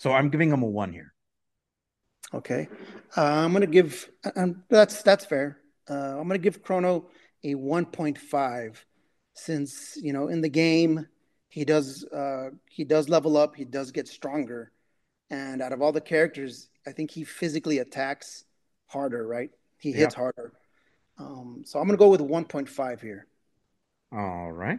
So 0.00 0.12
I'm 0.12 0.30
giving 0.30 0.50
him 0.50 0.62
a 0.62 0.66
one 0.66 0.92
here. 0.92 1.14
Okay, 2.32 2.68
uh, 3.16 3.22
I'm 3.22 3.52
gonna 3.52 3.66
give. 3.66 4.08
Um, 4.36 4.62
that's 4.68 5.02
that's 5.02 5.24
fair. 5.24 5.58
Uh, 5.88 6.18
I'm 6.18 6.28
gonna 6.28 6.38
give 6.38 6.62
Crono 6.62 7.06
a 7.42 7.54
1.5, 7.54 8.76
since 9.34 9.96
you 9.96 10.12
know 10.12 10.28
in 10.28 10.40
the 10.40 10.48
game 10.48 11.06
he 11.50 11.64
does 11.64 12.04
uh, 12.04 12.50
he 12.68 12.84
does 12.84 13.08
level 13.08 13.36
up, 13.36 13.54
he 13.56 13.64
does 13.64 13.90
get 13.90 14.08
stronger, 14.08 14.72
and 15.28 15.60
out 15.60 15.72
of 15.72 15.82
all 15.82 15.92
the 15.92 16.00
characters, 16.00 16.68
I 16.86 16.92
think 16.92 17.10
he 17.10 17.24
physically 17.24 17.78
attacks 17.78 18.44
harder. 18.86 19.26
Right, 19.26 19.50
he 19.76 19.92
hits 19.92 20.14
harder. 20.14 20.52
Um, 21.18 21.62
so 21.66 21.78
I'm 21.78 21.86
gonna 21.86 21.98
go 21.98 22.08
with 22.08 22.22
1.5 22.22 23.00
here. 23.00 23.26
All 24.12 24.50
right. 24.50 24.78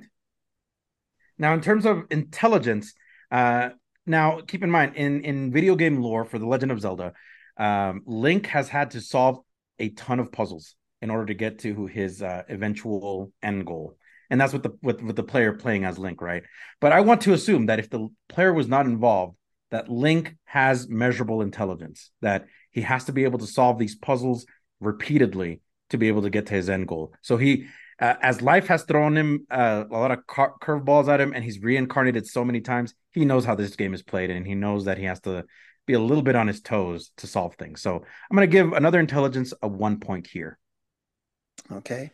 Now, 1.38 1.54
in 1.54 1.62
terms 1.62 1.86
of 1.86 2.06
intelligence, 2.10 2.94
uh, 3.30 3.70
now 4.06 4.42
keep 4.42 4.64
in 4.64 4.72
mind 4.72 4.96
in 4.96 5.24
in 5.24 5.52
video 5.52 5.76
game 5.76 6.02
lore 6.02 6.26
for 6.26 6.40
the 6.40 6.48
Legend 6.48 6.72
of 6.72 6.82
Zelda, 6.82 7.14
um, 7.58 8.02
Link 8.06 8.48
has 8.48 8.70
had 8.70 8.92
to 8.92 9.02
solve 9.02 9.40
a 9.78 9.90
ton 9.90 10.20
of 10.20 10.32
puzzles 10.32 10.76
in 11.02 11.10
order 11.10 11.26
to 11.26 11.34
get 11.34 11.60
to 11.60 11.88
his 11.88 12.22
uh, 12.22 12.44
eventual 12.48 13.32
end 13.42 13.66
goal, 13.66 13.98
and 14.32 14.40
that's 14.40 14.54
with 14.54 14.64
the 14.64 14.72
with, 14.82 15.04
with 15.04 15.16
the 15.16 15.24
player 15.24 15.54
playing 15.54 15.84
as 15.84 16.00
Link, 16.00 16.22
right? 16.22 16.44
But 16.80 16.94
I 16.94 17.02
want 17.02 17.22
to 17.22 17.34
assume 17.34 17.68
that 17.68 17.80
if 17.80 17.90
the 17.90 18.08
player 18.30 18.54
was 18.54 18.68
not 18.68 18.86
involved, 18.88 19.36
that 19.70 19.90
Link 19.90 20.36
has 20.46 20.90
measurable 20.90 21.42
intelligence, 21.42 22.10
that 22.22 22.48
he 22.72 22.82
has 22.82 23.04
to 23.06 23.12
be 23.12 23.26
able 23.26 23.40
to 23.40 23.46
solve 23.46 23.78
these 23.78 23.96
puzzles 23.96 24.46
repeatedly 24.80 25.62
to 25.90 25.98
be 25.98 26.08
able 26.08 26.22
to 26.24 26.30
get 26.30 26.48
to 26.48 26.54
his 26.54 26.70
end 26.70 26.88
goal. 26.88 27.14
So 27.22 27.36
he 27.38 27.68
uh, 28.00 28.16
as 28.22 28.42
life 28.42 28.68
has 28.68 28.84
thrown 28.84 29.16
him 29.16 29.46
uh, 29.52 29.84
a 29.92 29.94
lot 29.94 30.12
of 30.12 30.26
car- 30.26 30.56
curveballs 30.62 31.10
at 31.10 31.22
him 31.22 31.34
and 31.34 31.44
he's 31.44 31.60
reincarnated 31.62 32.26
so 32.26 32.44
many 32.44 32.62
times 32.62 32.96
he 33.12 33.26
knows 33.26 33.46
how 33.46 33.54
this 33.54 33.76
game 33.76 33.94
is 33.94 34.02
played 34.02 34.32
and 34.32 34.48
he 34.48 34.56
knows 34.56 34.86
that 34.86 34.98
he 34.98 35.04
has 35.04 35.20
to 35.20 35.46
be 35.86 35.94
a 35.94 36.00
little 36.00 36.24
bit 36.24 36.36
on 36.36 36.48
his 36.48 36.62
toes 36.62 37.12
to 37.18 37.28
solve 37.28 37.54
things 37.56 37.82
so 37.82 37.96
i'm 37.96 38.36
going 38.36 38.50
to 38.50 38.52
give 38.52 38.74
another 38.74 39.00
intelligence 39.00 39.54
a 39.62 39.68
one 39.68 40.00
point 40.00 40.26
here 40.26 40.58
Okay. 41.72 42.12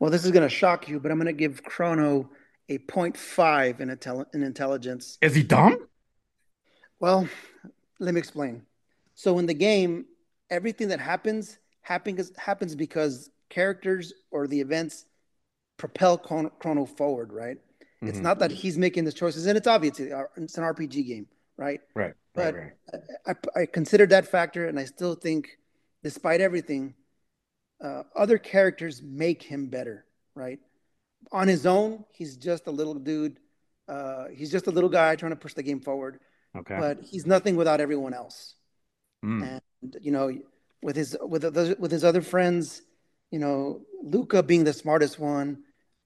Well, 0.00 0.10
this 0.10 0.24
is 0.24 0.30
gonna 0.30 0.48
shock 0.48 0.88
you, 0.88 1.00
but 1.00 1.10
I'm 1.10 1.18
gonna 1.18 1.32
give 1.32 1.62
Crono 1.62 2.28
a 2.68 2.78
0.5 2.78 3.80
in, 3.80 3.88
intel- 3.88 4.26
in 4.34 4.42
intelligence. 4.42 5.18
is 5.20 5.34
he 5.34 5.42
dumb 5.42 5.88
Well, 7.00 7.28
let 7.98 8.14
me 8.14 8.18
explain. 8.18 8.62
So 9.14 9.38
in 9.38 9.46
the 9.46 9.54
game, 9.54 10.06
everything 10.50 10.88
that 10.88 11.00
happens 11.00 11.58
happens 11.82 12.32
happens 12.36 12.74
because 12.74 13.30
characters 13.48 14.12
or 14.30 14.46
the 14.46 14.60
events 14.60 15.06
propel 15.76 16.18
Crono, 16.18 16.50
Crono 16.60 16.86
forward, 16.88 17.32
right? 17.32 17.58
It's 18.02 18.18
Mhm. 18.18 18.22
not 18.22 18.38
that 18.40 18.50
he's 18.50 18.76
making 18.76 19.04
the 19.04 19.12
choices, 19.12 19.46
and 19.46 19.56
it's 19.56 19.66
obvious 19.66 19.98
it's 19.98 20.58
an 20.58 20.64
RPG 20.64 21.02
game, 21.02 21.26
right? 21.56 21.80
right 22.34 22.54
But 23.24 23.36
I, 23.56 23.60
I 23.62 23.66
considered 23.66 24.10
that 24.10 24.26
factor, 24.26 24.66
and 24.66 24.78
I 24.78 24.84
still 24.84 25.14
think, 25.14 25.58
despite 26.02 26.40
everything, 26.40 26.94
uh, 27.82 28.02
other 28.16 28.38
characters 28.38 29.02
make 29.02 29.42
him 29.42 29.66
better, 29.66 30.04
right? 30.34 30.58
On 31.32 31.48
his 31.48 31.66
own, 31.66 32.04
he's 32.12 32.36
just 32.36 32.66
a 32.66 32.70
little 32.70 32.94
dude. 32.94 33.38
Uh, 33.88 34.26
he's 34.34 34.50
just 34.50 34.66
a 34.66 34.70
little 34.70 34.90
guy 34.90 35.16
trying 35.16 35.32
to 35.32 35.36
push 35.36 35.54
the 35.54 35.62
game 35.62 35.80
forward, 35.80 36.20
okay 36.56 36.76
but 36.78 36.98
he's 37.02 37.26
nothing 37.26 37.56
without 37.56 37.80
everyone 37.80 38.12
else. 38.12 38.54
Mm. 39.24 39.60
And 39.82 39.96
you 40.00 40.10
know, 40.10 40.36
with 40.82 40.96
his 40.96 41.16
with 41.22 41.42
the, 41.42 41.76
with 41.78 41.90
his 41.90 42.04
other 42.04 42.20
friends, 42.20 42.82
you 43.30 43.38
know, 43.38 43.82
Lucca 44.02 44.42
being 44.42 44.64
the 44.64 44.72
smartest 44.72 45.18
one, 45.18 45.62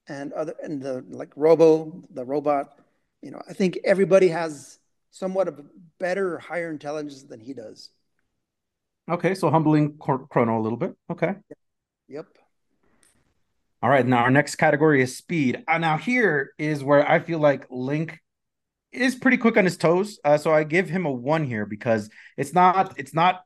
and 0.07 0.33
other 0.33 0.53
and 0.63 0.81
the 0.81 1.03
like 1.09 1.31
Robo, 1.35 2.03
the 2.11 2.23
robot, 2.23 2.79
you 3.21 3.31
know, 3.31 3.41
I 3.47 3.53
think 3.53 3.79
everybody 3.83 4.29
has 4.29 4.79
somewhat 5.11 5.47
of 5.47 5.59
a 5.59 5.65
better 5.99 6.35
or 6.35 6.39
higher 6.39 6.69
intelligence 6.69 7.23
than 7.23 7.39
he 7.39 7.53
does. 7.53 7.89
Okay, 9.09 9.35
so 9.35 9.49
humbling 9.49 9.93
Crono 9.93 10.57
a 10.57 10.61
little 10.61 10.77
bit. 10.77 10.95
Okay. 11.09 11.35
Yep. 12.07 12.27
All 13.81 13.89
right, 13.89 14.05
now 14.05 14.19
our 14.19 14.31
next 14.31 14.55
category 14.55 15.01
is 15.01 15.17
speed. 15.17 15.63
Uh, 15.67 15.77
now 15.77 15.97
here 15.97 16.53
is 16.57 16.83
where 16.83 17.09
I 17.09 17.19
feel 17.19 17.39
like 17.39 17.65
Link 17.69 18.19
is 18.91 19.15
pretty 19.15 19.37
quick 19.37 19.57
on 19.57 19.65
his 19.65 19.77
toes. 19.77 20.19
Uh, 20.23 20.37
so 20.37 20.53
I 20.53 20.63
give 20.63 20.89
him 20.89 21.05
a 21.05 21.11
one 21.11 21.45
here 21.45 21.65
because 21.65 22.09
it's 22.37 22.53
not 22.53 22.97
it's 22.97 23.13
not 23.13 23.41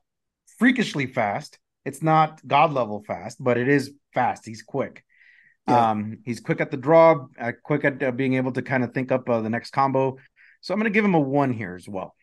freakishly 0.58 1.06
fast. 1.06 1.58
It's 1.84 2.02
not 2.02 2.46
god 2.46 2.72
level 2.72 3.02
fast, 3.06 3.42
but 3.42 3.56
it 3.56 3.68
is 3.68 3.92
fast. 4.14 4.44
He's 4.44 4.62
quick. 4.62 5.04
Yeah. 5.66 5.90
Um, 5.90 6.18
he's 6.24 6.40
quick 6.40 6.60
at 6.60 6.70
the 6.70 6.76
draw, 6.76 7.26
uh, 7.38 7.52
quick 7.62 7.84
at 7.84 8.02
uh, 8.02 8.10
being 8.10 8.34
able 8.34 8.52
to 8.52 8.62
kind 8.62 8.84
of 8.84 8.92
think 8.92 9.10
up 9.12 9.28
uh, 9.28 9.40
the 9.40 9.50
next 9.50 9.70
combo. 9.70 10.18
So 10.60 10.72
I'm 10.72 10.80
going 10.80 10.90
to 10.90 10.94
give 10.94 11.04
him 11.04 11.14
a 11.14 11.20
one 11.20 11.52
here 11.52 11.74
as 11.74 11.88
well. 11.88 12.14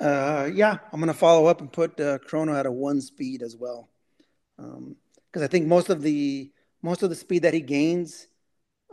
Uh, 0.00 0.48
yeah, 0.52 0.78
I'm 0.92 1.00
going 1.00 1.12
to 1.12 1.18
follow 1.18 1.46
up 1.46 1.60
and 1.60 1.72
put 1.72 1.98
uh, 2.00 2.18
Crono 2.18 2.58
at 2.58 2.66
a 2.66 2.72
one 2.72 3.00
speed 3.00 3.42
as 3.42 3.56
well, 3.56 3.88
because 4.58 4.76
um, 4.76 5.42
I 5.42 5.46
think 5.46 5.66
most 5.66 5.88
of 5.88 6.02
the 6.02 6.50
most 6.82 7.02
of 7.02 7.10
the 7.10 7.16
speed 7.16 7.42
that 7.42 7.54
he 7.54 7.60
gains 7.60 8.28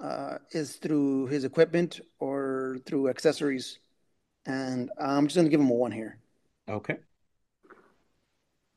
uh, 0.01 0.37
is 0.51 0.77
through 0.77 1.27
his 1.27 1.43
equipment 1.43 2.01
or 2.19 2.77
through 2.85 3.09
accessories, 3.09 3.79
and 4.45 4.89
I'm 4.99 5.27
just 5.27 5.35
going 5.35 5.45
to 5.45 5.51
give 5.51 5.59
him 5.59 5.69
a 5.69 5.73
one 5.73 5.91
here. 5.91 6.19
Okay. 6.69 6.97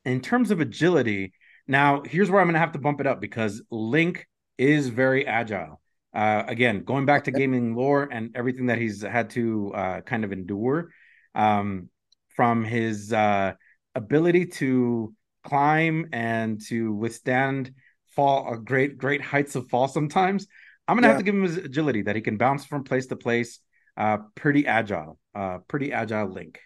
In 0.05 0.21
terms 0.21 0.51
of 0.51 0.59
agility, 0.59 1.33
now, 1.69 2.01
here's 2.03 2.31
where 2.31 2.41
I'm 2.41 2.47
going 2.47 2.55
to 2.55 2.59
have 2.59 2.71
to 2.71 2.79
bump 2.79 2.99
it 2.99 3.05
up 3.05 3.21
because 3.21 3.61
Link 3.69 4.27
is 4.57 4.87
very 4.87 5.27
agile. 5.27 5.79
Uh, 6.11 6.43
again, 6.47 6.83
going 6.83 7.05
back 7.05 7.25
to 7.25 7.31
gaming 7.31 7.75
lore 7.75 8.09
and 8.11 8.35
everything 8.35 8.65
that 8.65 8.79
he's 8.79 9.03
had 9.03 9.29
to 9.31 9.71
uh, 9.75 10.01
kind 10.01 10.23
of 10.23 10.31
endure 10.31 10.89
um, 11.35 11.89
from 12.29 12.63
his 12.63 13.13
uh, 13.13 13.53
ability 13.93 14.47
to 14.47 15.13
climb 15.43 16.09
and 16.11 16.61
to 16.67 16.93
withstand 16.93 17.73
fall, 18.15 18.53
uh, 18.53 18.57
great 18.57 18.97
great 18.97 19.21
heights 19.21 19.55
of 19.55 19.69
fall. 19.69 19.87
Sometimes 19.87 20.47
I'm 20.87 20.95
going 20.95 21.03
to 21.03 21.07
yeah. 21.07 21.13
have 21.13 21.19
to 21.19 21.25
give 21.25 21.35
him 21.35 21.43
his 21.43 21.57
agility 21.57 22.01
that 22.03 22.15
he 22.15 22.21
can 22.21 22.37
bounce 22.37 22.65
from 22.65 22.83
place 22.83 23.07
to 23.07 23.15
place. 23.15 23.59
Uh, 23.95 24.17
pretty 24.35 24.65
agile, 24.65 25.19
uh, 25.35 25.57
pretty 25.67 25.91
agile 25.91 26.27
Link. 26.27 26.59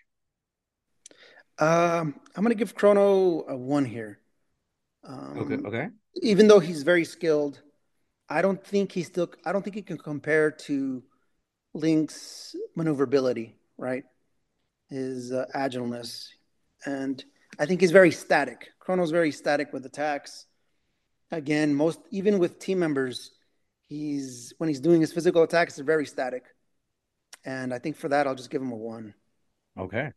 Um, 1.59 2.15
I'm 2.36 2.43
going 2.43 2.49
to 2.49 2.55
give 2.55 2.75
Crono 2.75 3.47
a 3.47 3.55
one 3.55 3.86
here. 3.86 4.19
Um, 5.03 5.39
okay. 5.39 5.67
Okay. 5.67 5.88
Even 6.21 6.47
though 6.47 6.59
he's 6.59 6.83
very 6.83 7.05
skilled, 7.05 7.62
I 8.29 8.41
don't 8.41 8.63
think 8.63 8.91
he's 8.91 9.07
still. 9.07 9.29
I 9.45 9.51
don't 9.51 9.63
think 9.63 9.75
he 9.75 9.81
can 9.81 9.97
compare 9.97 10.51
to 10.51 11.03
Link's 11.73 12.55
maneuverability, 12.75 13.55
right? 13.77 14.03
His 14.89 15.31
uh, 15.31 15.45
agileness, 15.55 16.29
and 16.86 17.23
I 17.59 17.65
think 17.65 17.81
he's 17.81 17.91
very 17.91 18.11
static. 18.11 18.69
Crono's 18.79 19.11
very 19.11 19.31
static 19.31 19.73
with 19.73 19.85
attacks. 19.85 20.45
Again, 21.31 21.73
most 21.73 21.99
even 22.11 22.39
with 22.39 22.59
team 22.59 22.79
members, 22.79 23.31
he's 23.87 24.53
when 24.57 24.69
he's 24.69 24.79
doing 24.79 25.01
his 25.01 25.13
physical 25.13 25.43
attacks, 25.43 25.75
they're 25.75 25.85
very 25.85 26.05
static. 26.05 26.43
And 27.45 27.73
I 27.73 27.79
think 27.79 27.97
for 27.97 28.09
that, 28.09 28.27
I'll 28.27 28.35
just 28.35 28.49
give 28.49 28.61
him 28.61 28.71
a 28.71 28.75
one. 28.75 29.13
Okay. 29.77 30.11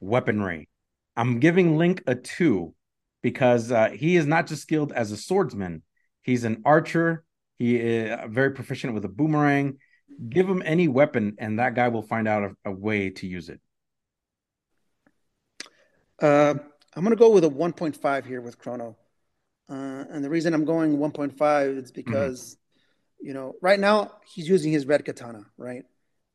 Weaponry. 0.00 0.68
I'm 1.16 1.40
giving 1.40 1.76
Link 1.76 2.02
a 2.06 2.14
two 2.14 2.74
because 3.22 3.70
uh, 3.70 3.90
he 3.90 4.16
is 4.16 4.26
not 4.26 4.46
just 4.46 4.62
skilled 4.62 4.92
as 4.92 5.12
a 5.12 5.16
swordsman, 5.16 5.82
he's 6.22 6.44
an 6.44 6.62
archer. 6.64 7.24
He 7.58 7.76
is 7.76 8.18
very 8.28 8.52
proficient 8.52 8.94
with 8.94 9.04
a 9.04 9.08
boomerang. 9.08 9.76
Give 10.30 10.48
him 10.48 10.62
any 10.64 10.88
weapon, 10.88 11.36
and 11.38 11.58
that 11.58 11.74
guy 11.74 11.88
will 11.88 12.02
find 12.02 12.26
out 12.26 12.42
a, 12.64 12.70
a 12.70 12.72
way 12.72 13.10
to 13.10 13.26
use 13.26 13.50
it. 13.50 13.60
Uh, 16.20 16.54
I'm 16.94 17.04
going 17.04 17.16
to 17.16 17.16
go 17.16 17.30
with 17.30 17.44
a 17.44 17.48
1.5 17.48 18.26
here 18.26 18.40
with 18.40 18.58
Crono. 18.58 18.96
Uh, 19.68 20.04
and 20.10 20.24
the 20.24 20.30
reason 20.30 20.52
I'm 20.52 20.64
going 20.64 20.98
1.5 20.98 21.78
is 21.78 21.92
because, 21.92 22.56
mm-hmm. 22.56 23.28
you 23.28 23.34
know, 23.34 23.54
right 23.62 23.78
now 23.78 24.12
he's 24.26 24.48
using 24.48 24.72
his 24.72 24.86
red 24.86 25.04
katana, 25.04 25.46
right? 25.56 25.84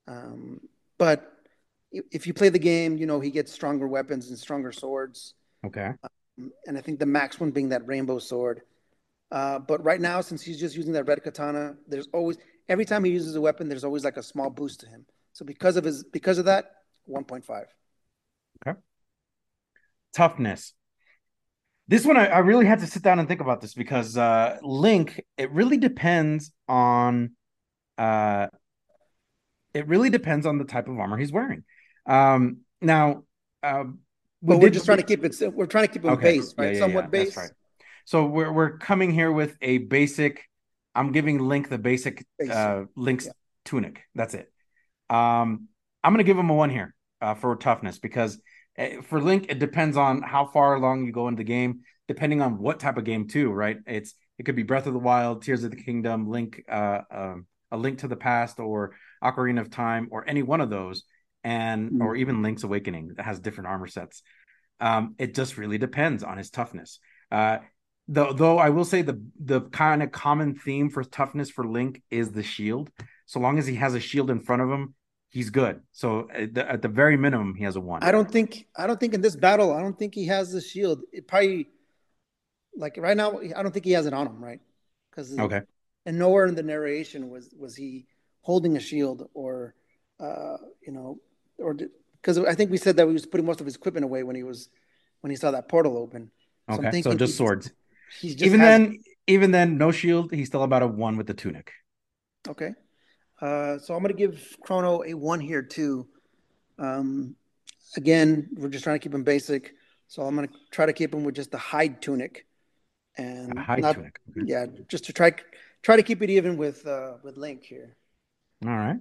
Um, 0.08 0.62
but 0.98 1.32
if 1.92 2.28
you 2.28 2.34
play 2.34 2.50
the 2.50 2.60
game, 2.60 2.98
you 2.98 3.06
know, 3.06 3.20
he 3.20 3.30
gets 3.30 3.52
stronger 3.52 3.88
weapons 3.88 4.30
and 4.30 4.40
stronger 4.40 4.72
swords. 4.72 5.34
Okay. 5.66 5.94
Uh, 6.04 6.48
and 6.68 6.78
I 6.78 6.82
think 6.82 7.00
the 7.00 7.06
max 7.06 7.40
one 7.40 7.52
being 7.52 7.70
that 7.70 7.86
rainbow 7.88 8.20
sword. 8.20 8.62
Uh, 9.32 9.60
but 9.60 9.84
right 9.84 10.00
now, 10.00 10.22
since 10.22 10.42
he's 10.42 10.60
just 10.60 10.76
using 10.76 10.94
that 10.94 11.06
red 11.06 11.24
katana, 11.24 11.76
there's 11.88 12.08
always 12.14 12.38
every 12.70 12.86
time 12.86 13.04
he 13.04 13.12
uses 13.12 13.36
a 13.36 13.42
weapon, 13.42 13.68
there's 13.68 13.84
always 13.84 14.04
like 14.04 14.18
a 14.18 14.24
small 14.24 14.50
boost 14.50 14.82
to 14.82 14.88
him. 14.88 15.06
So 15.34 15.46
because 15.46 15.78
of 15.78 15.84
his 15.84 16.04
because 16.04 16.38
of 16.38 16.46
that, 16.46 16.72
1.5. 17.10 17.66
Okay. 18.66 18.80
Toughness. 20.16 20.74
This 21.88 22.06
one 22.06 22.18
I, 22.18 22.28
I, 22.28 22.40
really 22.40 22.66
had 22.66 22.80
to 22.80 22.88
sit 22.88 23.04
down 23.04 23.20
and 23.20 23.28
think 23.28 23.42
about 23.42 23.62
this 23.62 23.76
because 23.76 24.18
uh 24.18 24.58
Link, 24.64 25.24
it 25.38 25.52
really 25.52 25.78
depends 25.78 26.52
on 26.68 27.32
uh 27.98 28.48
it 29.74 29.88
really 29.88 30.10
depends 30.10 30.48
on 30.48 30.58
the 30.58 30.64
type 30.64 30.88
of 30.88 30.98
armor 30.98 31.18
he's 31.18 31.32
wearing. 31.32 31.64
Um 32.08 32.62
now 32.82 33.24
uh, 33.62 33.84
we 34.42 34.66
are 34.66 34.70
just 34.70 34.86
trying 34.86 35.00
to 35.00 35.04
keep 35.04 35.24
it. 35.24 35.54
We're 35.54 35.66
trying 35.66 35.88
to 35.88 35.94
keep 35.94 36.06
it 36.06 36.10
okay. 36.10 36.38
base, 36.38 36.54
right? 36.58 36.68
Yeah, 36.68 36.74
yeah, 36.74 36.80
Somewhat 36.80 37.04
yeah. 37.06 37.10
base. 37.10 37.38
Right. 37.38 37.52
So 38.06 38.26
we're 38.26 38.52
we're 38.52 38.78
coming 38.78 39.12
here 39.12 39.32
with 39.32 39.58
a 39.62 39.80
basic. 39.80 40.44
I'm 40.94 41.12
giving 41.12 41.40
Link 41.40 41.70
the 41.70 41.78
basic, 41.78 42.26
basic. 42.40 42.56
uh 42.56 42.84
Link's 42.96 43.28
tunic. 43.66 44.04
That's 44.14 44.34
it. 44.34 44.52
Um, 45.10 45.68
I'm 46.04 46.14
gonna 46.14 46.24
give 46.24 46.38
him 46.38 46.50
a 46.50 46.54
one 46.54 46.70
here 46.70 46.96
uh, 47.22 47.34
for 47.34 47.56
toughness 47.56 48.00
because 48.00 48.40
for 49.04 49.22
Link 49.22 49.46
it 49.50 49.60
depends 49.60 49.98
on 49.98 50.22
how 50.22 50.46
far 50.46 50.76
along 50.76 51.06
you 51.06 51.12
go 51.12 51.28
into 51.28 51.38
the 51.38 51.44
game, 51.44 51.82
depending 52.08 52.42
on 52.42 52.58
what 52.60 52.80
type 52.80 52.98
of 52.98 53.04
game 53.04 53.28
too, 53.28 53.52
right? 53.52 53.78
It's 53.86 54.14
it 54.38 54.44
could 54.44 54.56
be 54.56 54.64
Breath 54.64 54.88
of 54.88 54.94
the 54.94 55.00
Wild, 55.00 55.44
Tears 55.44 55.64
of 55.64 55.72
the 55.72 55.82
Kingdom, 55.82 56.30
Link, 56.30 56.62
uh, 56.70 57.02
um, 57.10 57.46
a 57.72 57.78
Link 57.78 58.00
to 58.00 58.08
the 58.08 58.18
Past, 58.18 58.60
or 58.60 58.96
Ocarina 59.24 59.62
of 59.62 59.70
Time, 59.70 60.10
or 60.12 60.28
any 60.28 60.44
one 60.44 60.62
of 60.62 60.70
those 60.70 61.04
and 61.44 61.92
mm-hmm. 61.92 62.02
or 62.02 62.16
even 62.16 62.42
Link's 62.42 62.64
Awakening 62.64 63.14
that 63.16 63.26
has 63.26 63.40
different 63.40 63.68
armor 63.68 63.88
sets. 63.88 64.24
Um, 64.82 65.16
it 65.18 65.36
just 65.36 65.58
really 65.58 65.78
depends 65.78 66.24
on 66.24 66.38
his 66.38 66.50
toughness. 66.50 67.00
Uh, 67.32 67.60
though, 68.08 68.34
though 68.34 68.58
I 68.58 68.72
will 68.72 68.84
say 68.84 69.04
the 69.04 69.24
the 69.40 69.62
kind 69.62 70.04
of 70.04 70.12
common 70.12 70.56
theme 70.56 70.90
for 70.90 71.04
toughness 71.04 71.50
for 71.50 71.66
Link 71.66 72.02
is 72.10 72.32
the 72.32 72.44
shield. 72.44 72.90
So 73.28 73.40
long 73.40 73.58
as 73.58 73.68
he 73.68 73.76
has 73.76 73.96
a 73.96 74.00
shield 74.00 74.30
in 74.30 74.42
front 74.42 74.62
of 74.62 74.70
him, 74.70 74.96
he's 75.36 75.50
good. 75.50 75.82
So 75.92 76.30
at 76.34 76.54
the, 76.54 76.72
at 76.72 76.82
the 76.82 76.88
very 76.88 77.18
minimum, 77.18 77.56
he 77.56 77.66
has 77.66 77.76
a 77.76 77.82
one. 77.82 78.02
I 78.02 78.12
don't 78.12 78.32
think 78.32 78.68
I 78.76 78.88
don't 78.88 79.00
think 79.00 79.14
in 79.14 79.22
this 79.22 79.36
battle, 79.36 79.74
I 79.74 79.82
don't 79.82 80.00
think 80.00 80.16
he 80.16 80.26
has 80.28 80.52
the 80.54 80.62
shield. 80.62 81.02
It 81.12 81.28
probably 81.28 81.68
like 82.76 82.96
right 82.98 83.18
now, 83.18 83.40
I 83.56 83.62
don't 83.62 83.74
think 83.74 83.86
he 83.86 83.92
has 83.92 84.06
it 84.06 84.14
on 84.14 84.28
him, 84.28 84.42
right? 84.42 84.62
Because 85.12 85.38
okay, 85.38 85.62
and 86.06 86.18
nowhere 86.18 86.46
in 86.46 86.56
the 86.56 86.64
narration 86.64 87.30
was 87.30 87.54
was 87.56 87.76
he 87.76 88.06
holding 88.42 88.78
a 88.78 88.80
shield 88.80 89.30
or 89.34 89.76
uh, 90.22 90.58
you 90.82 90.94
know 90.94 91.20
or 91.58 91.76
because 92.22 92.38
I 92.40 92.56
think 92.56 92.72
we 92.72 92.78
said 92.78 92.96
that 92.96 93.06
he 93.06 93.14
was 93.14 93.26
putting 93.26 93.46
most 93.46 93.60
of 93.60 93.66
his 93.66 93.76
equipment 93.76 94.06
away 94.06 94.24
when 94.24 94.38
he 94.38 94.44
was 94.44 94.70
when 95.20 95.32
he 95.32 95.36
saw 95.36 95.52
that 95.52 95.68
portal 95.68 95.98
open. 95.98 96.32
So 96.72 96.78
okay, 96.78 97.02
so 97.02 97.14
just 97.14 97.38
swords. 97.38 97.72
He's 98.22 98.36
just 98.36 98.46
even 98.46 98.62
has... 98.62 98.80
then, 98.80 99.00
even 99.28 99.52
then, 99.52 99.78
no 99.78 99.92
shield. 99.92 100.32
He's 100.32 100.48
still 100.48 100.64
about 100.64 100.82
a 100.82 100.88
one 100.88 101.18
with 101.18 101.28
the 101.28 101.34
tunic. 101.34 101.72
Okay, 102.48 102.72
uh, 103.42 103.78
so 103.80 103.94
I'm 103.94 104.02
gonna 104.02 104.14
give 104.14 104.56
Crono 104.66 105.06
a 105.06 105.14
one 105.14 105.40
here 105.40 105.62
too. 105.62 106.08
Um, 106.80 107.36
again, 107.96 108.50
we're 108.56 108.70
just 108.70 108.84
trying 108.84 108.96
to 108.96 109.04
keep 109.04 109.14
him 109.14 109.24
basic, 109.24 109.74
so 110.08 110.24
I'm 110.24 110.36
gonna 110.36 110.50
try 110.72 110.86
to 110.86 110.94
keep 110.94 111.14
him 111.14 111.24
with 111.24 111.36
just 111.36 111.52
the 111.52 111.58
hide 111.58 112.02
tunic, 112.02 112.46
and 113.18 113.58
a 113.58 113.62
hide 113.62 113.82
not, 113.82 113.96
tunic. 113.96 114.20
Okay. 114.32 114.42
Yeah, 114.46 114.66
just 114.88 115.06
to 115.06 115.14
try 115.14 115.34
try 115.82 115.96
to 115.98 116.04
keep 116.04 116.22
it 116.22 116.30
even 116.30 116.58
with 116.58 116.86
uh, 116.88 117.14
with 117.24 117.38
Link 117.38 117.64
here. 117.64 117.96
All 118.66 118.72
right. 118.72 118.98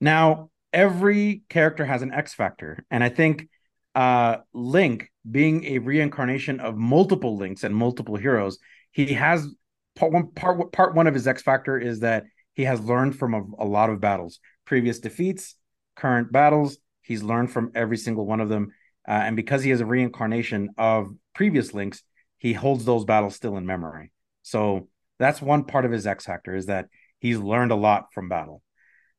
Now, 0.00 0.50
every 0.72 1.42
character 1.48 1.84
has 1.84 2.02
an 2.02 2.12
X 2.12 2.32
factor, 2.34 2.84
and 2.90 3.04
I 3.04 3.10
think 3.10 3.48
uh, 3.94 4.38
Link, 4.54 5.10
being 5.30 5.64
a 5.64 5.78
reincarnation 5.78 6.60
of 6.60 6.76
multiple 6.76 7.36
Links 7.36 7.64
and 7.64 7.74
multiple 7.76 8.16
heroes, 8.16 8.58
he 8.92 9.12
has 9.12 9.46
part 9.94 10.12
one. 10.12 10.28
Part 10.28 10.72
part 10.72 10.94
one 10.94 11.06
of 11.06 11.12
his 11.12 11.26
X 11.26 11.42
factor 11.42 11.78
is 11.78 12.00
that 12.00 12.24
he 12.54 12.64
has 12.64 12.80
learned 12.80 13.18
from 13.18 13.34
a, 13.34 13.42
a 13.58 13.66
lot 13.66 13.90
of 13.90 14.00
battles, 14.00 14.40
previous 14.64 14.98
defeats, 14.98 15.56
current 15.96 16.32
battles. 16.32 16.78
He's 17.02 17.22
learned 17.22 17.50
from 17.50 17.72
every 17.74 17.96
single 17.96 18.26
one 18.26 18.40
of 18.40 18.48
them, 18.48 18.72
uh, 19.08 19.12
and 19.12 19.36
because 19.36 19.62
he 19.62 19.70
is 19.70 19.80
a 19.80 19.86
reincarnation 19.86 20.70
of 20.78 21.10
previous 21.34 21.74
Links, 21.74 22.02
he 22.38 22.52
holds 22.52 22.84
those 22.84 23.04
battles 23.04 23.36
still 23.36 23.56
in 23.56 23.66
memory. 23.66 24.12
So 24.42 24.88
that's 25.18 25.42
one 25.42 25.64
part 25.64 25.84
of 25.84 25.92
his 25.92 26.06
X 26.06 26.24
factor 26.24 26.54
is 26.54 26.66
that 26.66 26.86
he's 27.18 27.38
learned 27.38 27.72
a 27.72 27.76
lot 27.76 28.12
from 28.12 28.28
battle. 28.28 28.62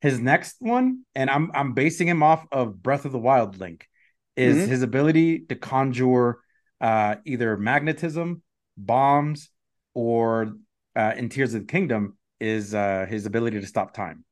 His 0.02 0.20
next 0.20 0.56
one, 0.60 1.04
and 1.14 1.30
I'm 1.30 1.52
I'm 1.54 1.74
basing 1.74 2.08
him 2.08 2.24
off 2.24 2.46
of 2.52 2.82
Breath 2.82 3.06
of 3.06 3.12
the 3.12 3.20
Wild 3.20 3.60
Link, 3.60 3.88
is 4.36 4.58
mm-hmm. 4.58 4.72
his 4.72 4.82
ability 4.82 5.40
to 5.50 5.56
conjure 5.56 6.40
uh, 6.80 7.16
either 7.26 7.56
magnetism, 7.58 8.42
bombs, 8.76 9.50
or 9.94 10.54
uh, 10.96 11.14
in 11.16 11.30
Tears 11.30 11.54
of 11.54 11.62
the 11.62 11.68
Kingdom 11.68 12.18
is 12.42 12.74
uh, 12.76 13.06
his 13.08 13.26
ability 13.26 13.60
to 13.62 13.68
stop 13.68 13.94
time. 13.94 14.26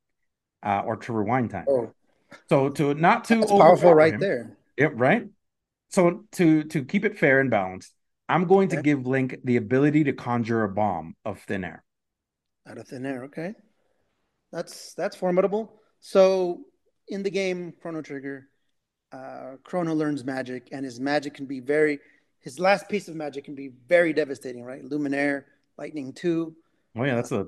uh, 0.61 0.81
or 0.85 0.97
to 0.97 1.13
rewind 1.13 1.49
time. 1.51 1.65
Oh, 1.69 1.93
So 2.49 2.67
to 2.69 2.93
not 2.93 3.23
to 3.25 3.35
that's 3.39 3.51
powerful 3.51 3.93
right 3.93 4.13
him- 4.13 4.19
there. 4.19 4.57
Yep, 4.77 4.91
right. 4.95 5.23
So 5.89 6.25
to 6.33 6.63
to 6.65 6.83
keep 6.83 7.05
it 7.05 7.17
fair 7.17 7.39
and 7.39 7.49
balanced, 7.49 7.93
I'm 8.27 8.45
going 8.45 8.67
to 8.69 8.81
give 8.81 9.07
Link 9.07 9.37
the 9.43 9.55
ability 9.57 10.03
to 10.05 10.13
conjure 10.13 10.63
a 10.63 10.69
bomb 10.69 11.15
of 11.23 11.39
thin 11.47 11.63
air. 11.63 11.83
Out 12.67 12.77
of 12.77 12.87
thin 12.87 13.05
air, 13.05 13.23
okay. 13.25 13.53
That's 14.51 14.93
that's 14.95 15.15
formidable. 15.15 15.79
So 16.01 16.61
in 17.07 17.23
the 17.23 17.31
game 17.31 17.73
Chrono 17.81 18.01
Trigger, 18.01 18.49
uh, 19.11 19.57
Crono 19.63 19.95
learns 19.95 20.23
magic, 20.25 20.69
and 20.71 20.83
his 20.85 20.99
magic 20.99 21.33
can 21.35 21.45
be 21.45 21.59
very. 21.61 21.99
His 22.41 22.59
last 22.59 22.87
piece 22.89 23.07
of 23.09 23.15
magic 23.15 23.43
can 23.45 23.55
be 23.55 23.71
very 23.87 24.13
devastating, 24.13 24.63
right? 24.63 24.83
Luminaire, 24.83 25.43
Lightning 25.77 26.13
Two. 26.13 26.55
Oh 26.95 27.03
yeah, 27.05 27.15
that's 27.15 27.31
a 27.31 27.47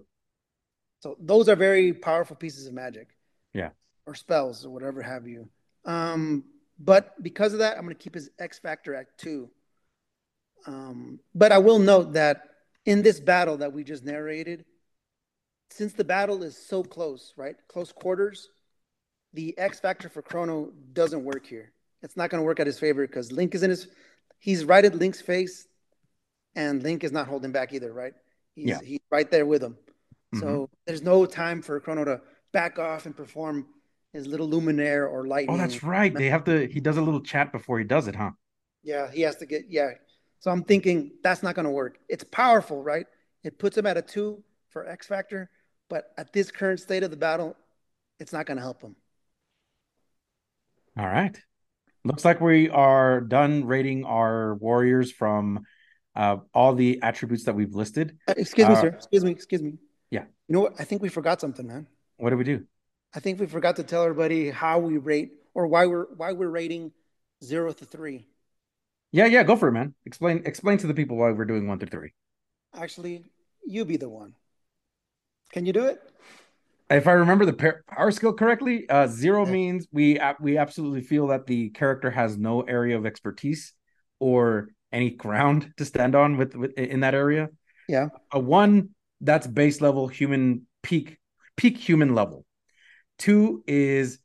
So 1.02 1.18
those 1.20 1.50
are 1.50 1.56
very 1.56 1.94
powerful 1.94 2.36
pieces 2.36 2.68
of 2.68 2.74
magic. 2.74 3.10
Yeah. 3.54 3.70
Or 4.06 4.16
spells 4.16 4.66
or 4.66 4.70
whatever 4.70 5.02
have 5.02 5.28
you. 5.28 5.50
Um, 5.86 6.46
but 6.80 7.22
because 7.22 7.54
of 7.54 7.60
that, 7.60 7.78
I'm 7.78 7.84
going 7.84 7.96
to 7.96 8.02
keep 8.02 8.14
his 8.14 8.30
X 8.40 8.60
Factor 8.60 8.96
at 8.96 9.18
two. 9.18 9.50
Um, 10.66 11.20
but 11.36 11.52
I 11.52 11.58
will 11.58 11.80
note 11.80 12.14
that 12.14 12.44
in 12.86 13.02
this 13.02 13.20
battle 13.20 13.58
that 13.58 13.74
we 13.74 13.84
just 13.84 14.04
narrated, 14.06 14.66
since 15.72 15.94
the 15.94 16.04
battle 16.04 16.44
is 16.44 16.58
so 16.58 16.84
close, 16.84 17.34
right? 17.36 17.56
Close 17.68 17.92
quarters, 17.92 18.50
the 19.34 19.58
X 19.58 19.80
Factor 19.80 20.10
for 20.10 20.22
Crono 20.22 20.72
doesn't 20.94 21.24
work 21.24 21.46
here. 21.46 21.72
It's 22.04 22.18
not 22.18 22.30
going 22.30 22.42
to 22.42 22.46
work 22.46 22.60
at 22.60 22.68
his 22.68 22.80
favor 22.80 23.06
because 23.06 23.32
Link 23.32 23.56
is 23.56 23.64
in 23.64 23.70
his, 23.70 23.88
he's 24.40 24.66
right 24.66 24.84
at 24.84 24.96
Link's 24.96 25.22
face, 25.22 25.68
and 26.56 26.82
Link 26.84 27.04
is 27.04 27.12
not 27.12 27.28
holding 27.28 27.52
back 27.52 27.74
either, 27.74 27.92
right? 27.92 28.14
He's, 28.56 28.68
Yeah. 28.68 28.80
he's 28.84 29.00
right 29.10 29.30
there 29.30 29.46
with 29.46 29.64
him. 29.64 29.78
Mhm. 30.34 30.40
So 30.40 30.70
there's 30.86 31.02
no 31.02 31.26
time 31.26 31.62
for 31.62 31.80
Crono 31.80 32.06
to 32.06 32.22
back 32.52 32.80
off 32.80 33.06
and 33.06 33.16
perform 33.16 33.68
his 34.14 34.28
little 34.28 34.48
Luminaire 34.48 35.10
or 35.10 35.26
Lightning. 35.28 35.56
Oh, 35.56 35.58
that's 35.58 35.84
right. 35.84 36.14
They 36.14 36.30
have 36.30 36.44
to. 36.46 36.68
He 36.68 36.80
does 36.80 36.98
a 36.98 37.02
little 37.02 37.22
chat 37.22 37.52
before 37.52 37.80
he 37.80 37.86
does 37.86 38.08
it, 38.08 38.16
huh? 38.16 38.32
Yeah, 38.84 39.10
he 39.12 39.22
has 39.22 39.36
to 39.38 39.46
get, 39.46 39.66
yeah. 39.70 39.92
So 40.40 40.52
I'm 40.52 40.64
thinking 40.64 41.12
that's 41.24 41.44
not 41.44 41.56
going 41.56 41.66
to 41.66 41.72
work. 41.72 42.00
It's 42.10 42.24
powerful, 42.24 42.82
right? 42.82 43.06
It 43.44 43.60
puts 43.60 43.78
him 43.78 43.86
at 43.86 43.96
a 43.98 44.02
two 44.02 44.44
for 44.70 44.88
X 44.88 45.08
Factor, 45.08 45.50
but 45.90 46.12
at 46.18 46.34
this 46.34 46.52
current 46.52 46.80
state 46.80 47.04
of 47.04 47.12
the 47.12 47.18
battle, 47.18 47.56
it's 48.20 48.34
not 48.34 48.46
going 48.46 48.58
to 48.58 48.64
help 48.64 48.82
him. 48.82 48.96
All 50.98 51.08
right. 51.08 51.40
Looks 52.04 52.26
like 52.26 52.42
we 52.42 52.70
are 52.70 53.22
done 53.22 53.66
rating 53.66 54.04
our 54.04 54.56
warriors 54.56 55.12
from 55.12 55.66
uh, 56.16 56.38
all 56.54 56.74
the 56.74 57.02
attributes 57.04 57.44
that 57.46 57.54
we've 57.54 57.76
listed. 57.76 58.18
Uh, 58.28 58.34
excuse 58.38 58.68
me, 58.68 58.74
Uh, 58.74 58.82
sir. 58.82 58.88
Excuse 58.88 59.24
me. 59.24 59.32
Excuse 59.32 59.62
me. 59.62 59.78
Yeah. 60.12 60.26
You 60.48 60.54
know 60.54 60.60
what? 60.60 60.74
I 60.78 60.84
think 60.84 61.02
we 61.02 61.10
forgot 61.10 61.42
something, 61.42 61.66
man. 61.66 61.88
What 62.18 62.30
do 62.30 62.38
we 62.38 62.44
do? 62.44 62.66
I 63.16 63.20
think 63.20 63.40
we 63.40 63.48
forgot 63.48 63.76
to 63.78 63.84
tell 63.84 64.04
everybody 64.04 64.52
how 64.52 64.80
we 64.80 64.98
rate 64.98 65.32
or 65.54 65.68
why 65.68 65.86
we're 65.88 66.06
why 66.16 66.34
we're 66.34 66.50
rating 66.50 66.92
zero 67.44 67.74
to 67.74 67.86
three. 67.86 68.28
Yeah, 69.12 69.26
yeah, 69.26 69.44
go 69.44 69.56
for 69.56 69.68
it, 69.68 69.74
man. 69.74 69.96
Explain 70.06 70.44
explain 70.46 70.78
to 70.80 70.88
the 70.88 70.94
people 70.94 71.18
why 71.18 71.32
we're 71.32 71.46
doing 71.46 71.68
one 71.68 71.80
through 71.80 71.90
three. 71.90 72.14
Actually, 72.74 73.26
you 73.66 73.84
be 73.84 73.98
the 73.98 74.10
one. 74.10 74.36
Can 75.52 75.66
you 75.66 75.74
do 75.74 75.86
it? 75.86 76.02
If 76.90 77.08
I 77.08 77.14
remember 77.14 77.46
the 77.46 77.82
power 77.88 78.12
skill 78.12 78.34
correctly, 78.34 78.90
uh, 78.90 79.08
zero 79.08 79.46
means 79.46 79.88
we 79.92 80.20
we 80.40 80.58
absolutely 80.58 81.02
feel 81.02 81.28
that 81.28 81.48
the 81.48 81.70
character 81.70 82.12
has 82.12 82.38
no 82.38 82.62
area 82.62 82.98
of 82.98 83.06
expertise 83.06 83.74
or 84.20 84.70
any 84.92 85.10
ground 85.10 85.74
to 85.78 85.86
stand 85.86 86.16
on 86.16 86.38
with, 86.38 86.56
with 86.56 86.74
in 86.74 87.02
that 87.02 87.14
area. 87.14 87.50
Yeah. 87.88 88.10
A 88.32 88.40
one 88.40 88.90
that's 89.22 89.48
base 89.48 89.82
level 89.82 90.08
human 90.08 90.68
peak 90.84 91.18
peak 91.56 91.78
human 91.78 92.16
level. 92.16 92.46
Two 93.18 93.64
is 93.68 94.20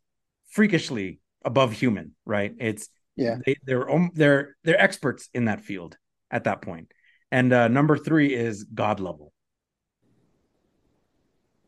freakishly 0.51 1.21
above 1.45 1.73
human, 1.73 2.15
right? 2.25 2.55
It's 2.59 2.89
Yeah. 3.17 3.37
they, 3.45 3.57
they're 3.65 3.89
um, 3.91 4.11
they're 4.15 4.57
they're 4.65 4.81
experts 4.81 5.29
in 5.35 5.45
that 5.47 5.61
field 5.61 5.97
at 6.31 6.45
that 6.45 6.63
point. 6.63 6.93
And 7.31 7.53
uh, 7.53 7.69
number 7.69 7.99
three 7.99 8.35
is 8.35 8.65
god 8.65 9.01
level. 9.01 9.33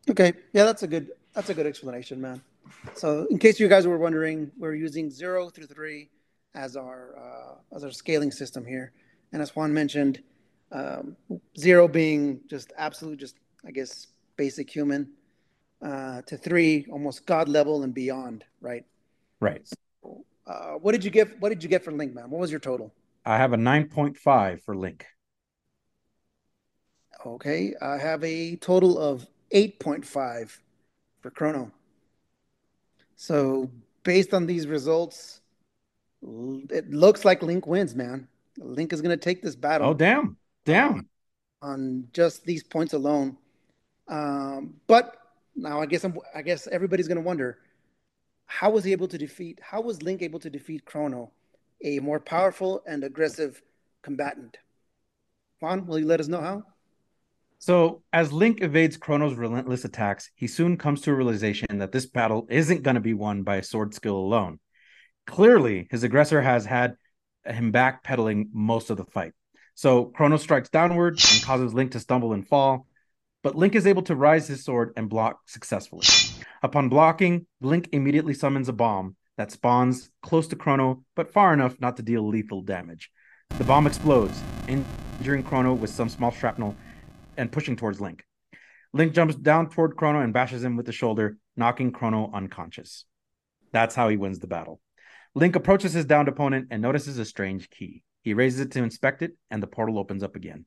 Okay. 0.09 0.33
Yeah, 0.53 0.65
that's 0.65 0.83
a 0.83 0.87
good 0.87 1.11
that's 1.33 1.49
a 1.49 1.53
good 1.53 1.67
explanation, 1.67 2.19
man. 2.19 2.41
So, 2.95 3.27
in 3.29 3.39
case 3.39 3.59
you 3.59 3.67
guys 3.67 3.87
were 3.87 3.97
wondering, 3.97 4.51
we're 4.57 4.75
using 4.75 5.09
zero 5.09 5.49
through 5.49 5.67
three 5.67 6.09
as 6.55 6.75
our 6.75 7.15
uh, 7.17 7.75
as 7.75 7.83
our 7.83 7.91
scaling 7.91 8.31
system 8.31 8.65
here, 8.65 8.91
and 9.31 9.41
as 9.41 9.55
Juan 9.55 9.73
mentioned, 9.73 10.21
um, 10.71 11.15
zero 11.57 11.87
being 11.87 12.41
just 12.47 12.73
absolute, 12.77 13.19
just 13.19 13.35
I 13.65 13.71
guess 13.71 14.07
basic 14.37 14.69
human, 14.69 15.09
uh, 15.81 16.21
to 16.23 16.37
three 16.37 16.85
almost 16.91 17.25
god 17.25 17.49
level 17.49 17.83
and 17.83 17.93
beyond, 17.93 18.43
right? 18.61 18.85
Right. 19.39 19.67
Uh, 20.45 20.73
what 20.73 20.93
did 20.93 21.03
you 21.03 21.11
get? 21.11 21.39
What 21.39 21.49
did 21.49 21.63
you 21.63 21.69
get 21.69 21.83
for 21.83 21.91
Link, 21.91 22.13
man? 22.13 22.29
What 22.29 22.39
was 22.39 22.51
your 22.51 22.59
total? 22.59 22.93
I 23.25 23.37
have 23.37 23.53
a 23.53 23.57
9.5 23.57 24.63
for 24.63 24.75
Link. 24.75 25.05
Okay, 27.25 27.73
I 27.81 27.97
have 27.97 28.23
a 28.23 28.55
total 28.55 28.97
of 28.97 29.27
8.5 29.53 30.57
for 31.21 31.31
Crono. 31.31 31.71
So, 33.15 33.69
based 34.03 34.33
on 34.33 34.45
these 34.45 34.67
results, 34.67 35.41
it 36.69 36.89
looks 36.89 37.25
like 37.25 37.43
Link 37.43 37.67
wins, 37.67 37.93
man. 37.93 38.27
Link 38.57 38.93
is 38.93 39.01
going 39.01 39.17
to 39.17 39.23
take 39.23 39.41
this 39.41 39.55
battle 39.55 39.89
Oh, 39.89 39.93
damn. 39.93 40.37
Damn. 40.69 41.09
on 41.63 42.07
just 42.13 42.45
these 42.45 42.63
points 42.63 42.93
alone. 42.93 43.37
Um, 44.07 44.75
but 44.85 45.15
now 45.55 45.81
I 45.81 45.87
guess 45.87 46.03
I'm, 46.03 46.17
I 46.35 46.43
guess 46.43 46.67
everybody's 46.67 47.07
going 47.07 47.17
to 47.17 47.23
wonder 47.23 47.57
how 48.45 48.69
was 48.69 48.83
he 48.83 48.91
able 48.91 49.07
to 49.07 49.17
defeat 49.17 49.59
how 49.61 49.81
was 49.81 50.01
Link 50.03 50.21
able 50.21 50.39
to 50.39 50.49
defeat 50.49 50.85
Crono, 50.85 51.31
a 51.83 51.99
more 51.99 52.19
powerful 52.19 52.83
and 52.87 53.03
aggressive 53.03 53.61
combatant? 54.03 54.57
Juan, 55.59 55.87
will 55.87 55.99
you 55.99 56.05
let 56.05 56.19
us 56.19 56.27
know 56.27 56.41
how? 56.41 56.63
So, 57.57 58.03
as 58.13 58.31
Link 58.31 58.61
evades 58.61 58.97
Crono's 58.97 59.35
relentless 59.35 59.83
attacks, 59.83 60.29
he 60.35 60.47
soon 60.47 60.77
comes 60.77 61.01
to 61.01 61.11
a 61.11 61.15
realization 61.15 61.79
that 61.79 61.91
this 61.91 62.05
battle 62.05 62.47
isn't 62.49 62.83
going 62.83 62.95
to 62.95 63.01
be 63.01 63.13
won 63.13 63.43
by 63.43 63.57
a 63.57 63.63
sword 63.63 63.93
skill 63.93 64.15
alone. 64.15 64.59
Clearly, 65.27 65.87
his 65.91 66.03
aggressor 66.03 66.41
has 66.41 66.65
had 66.65 66.95
him 67.43 67.73
backpedaling 67.73 68.49
most 68.53 68.89
of 68.89 68.97
the 68.97 69.05
fight. 69.05 69.33
So, 69.79 70.07
Crono 70.07 70.37
strikes 70.37 70.67
downward 70.67 71.13
and 71.31 71.41
causes 71.41 71.73
Link 71.73 71.91
to 71.91 72.01
stumble 72.01 72.33
and 72.33 72.45
fall, 72.45 72.85
but 73.43 73.55
Link 73.55 73.75
is 73.75 73.87
able 73.87 74.01
to 74.01 74.13
rise 74.13 74.45
his 74.45 74.65
sword 74.65 74.91
and 74.97 75.07
block 75.07 75.39
successfully. 75.45 76.05
Upon 76.61 76.89
blocking, 76.89 77.45
Link 77.61 77.87
immediately 77.93 78.33
summons 78.33 78.67
a 78.67 78.73
bomb 78.73 79.15
that 79.37 79.53
spawns 79.53 80.11
close 80.21 80.49
to 80.49 80.57
Crono, 80.57 81.03
but 81.15 81.31
far 81.31 81.53
enough 81.53 81.79
not 81.79 81.95
to 81.95 82.03
deal 82.03 82.27
lethal 82.27 82.61
damage. 82.61 83.09
The 83.57 83.63
bomb 83.63 83.87
explodes, 83.87 84.43
injuring 84.67 85.45
Crono 85.45 85.79
with 85.79 85.91
some 85.91 86.09
small 86.09 86.31
shrapnel 86.31 86.75
and 87.37 87.49
pushing 87.49 87.77
towards 87.77 88.01
Link. 88.01 88.25
Link 88.91 89.13
jumps 89.13 89.35
down 89.35 89.69
toward 89.69 89.95
Crono 89.95 90.21
and 90.21 90.33
bashes 90.33 90.61
him 90.61 90.75
with 90.75 90.87
the 90.87 90.91
shoulder, 90.91 91.37
knocking 91.55 91.93
Crono 91.93 92.33
unconscious. 92.33 93.05
That's 93.71 93.95
how 93.95 94.09
he 94.09 94.17
wins 94.17 94.39
the 94.39 94.47
battle. 94.47 94.81
Link 95.35 95.55
approaches 95.55 95.93
his 95.93 96.03
downed 96.03 96.27
opponent 96.27 96.67
and 96.69 96.81
notices 96.81 97.17
a 97.17 97.23
strange 97.23 97.69
key. 97.69 98.03
He 98.21 98.33
raises 98.33 98.59
it 98.59 98.71
to 98.71 98.83
inspect 98.83 99.21
it, 99.21 99.33
and 99.49 99.61
the 99.63 99.67
portal 99.67 99.99
opens 99.99 100.23
up 100.23 100.35
again. 100.35 100.65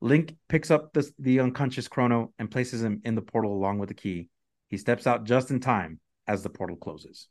Link 0.00 0.36
picks 0.48 0.70
up 0.70 0.92
the, 0.92 1.08
the 1.18 1.40
unconscious 1.40 1.88
Crono 1.88 2.32
and 2.38 2.50
places 2.50 2.82
him 2.82 3.00
in 3.04 3.14
the 3.14 3.22
portal 3.22 3.52
along 3.52 3.78
with 3.78 3.88
the 3.88 3.94
key. 3.94 4.28
He 4.68 4.76
steps 4.76 5.06
out 5.06 5.24
just 5.24 5.50
in 5.50 5.60
time 5.60 6.00
as 6.26 6.42
the 6.42 6.50
portal 6.50 6.76
closes. 6.76 7.28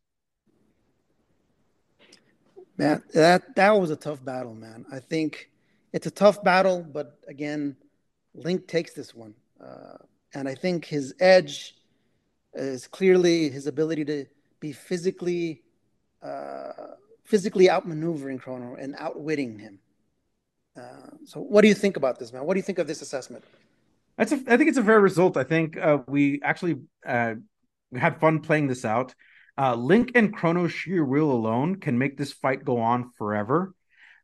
Man, 2.77 3.03
that 3.13 3.55
that 3.55 3.71
was 3.71 3.91
a 3.91 3.95
tough 3.95 4.23
battle, 4.23 4.55
man. 4.55 4.85
I 4.91 4.99
think 4.99 5.51
it's 5.93 6.07
a 6.07 6.11
tough 6.11 6.43
battle, 6.43 6.81
but 6.81 7.19
again, 7.27 7.75
Link 8.33 8.67
takes 8.67 8.93
this 8.93 9.13
one, 9.13 9.35
uh, 9.63 9.97
and 10.33 10.47
I 10.47 10.55
think 10.55 10.85
his 10.85 11.13
edge 11.19 11.75
is 12.53 12.87
clearly 12.87 13.49
his 13.49 13.67
ability 13.67 14.05
to 14.05 14.25
be 14.59 14.71
physically, 14.71 15.61
uh, 16.23 16.71
physically 17.31 17.67
outmaneuvering 17.67 18.39
Crono 18.43 18.75
and 18.81 18.95
outwitting 18.99 19.59
him. 19.59 19.79
Uh, 20.77 21.11
so, 21.25 21.39
what 21.41 21.61
do 21.61 21.67
you 21.67 21.73
think 21.73 21.97
about 21.97 22.19
this, 22.19 22.31
man? 22.33 22.45
What 22.45 22.53
do 22.55 22.59
you 22.59 22.63
think 22.63 22.79
of 22.79 22.87
this 22.87 23.01
assessment? 23.01 23.43
That's 24.17 24.31
a, 24.31 24.35
I 24.47 24.57
think 24.57 24.69
it's 24.69 24.77
a 24.77 24.83
fair 24.83 24.99
result. 24.99 25.37
I 25.37 25.43
think 25.43 25.77
uh, 25.77 25.99
we 26.07 26.41
actually 26.43 26.77
uh, 27.05 27.35
had 27.95 28.19
fun 28.19 28.41
playing 28.41 28.67
this 28.67 28.85
out. 28.85 29.15
Uh, 29.57 29.75
Link 29.75 30.11
and 30.15 30.35
Crono's 30.35 30.71
sheer 30.73 31.03
will 31.03 31.31
alone 31.31 31.75
can 31.75 31.97
make 31.97 32.17
this 32.17 32.31
fight 32.31 32.63
go 32.63 32.79
on 32.79 33.11
forever. 33.17 33.73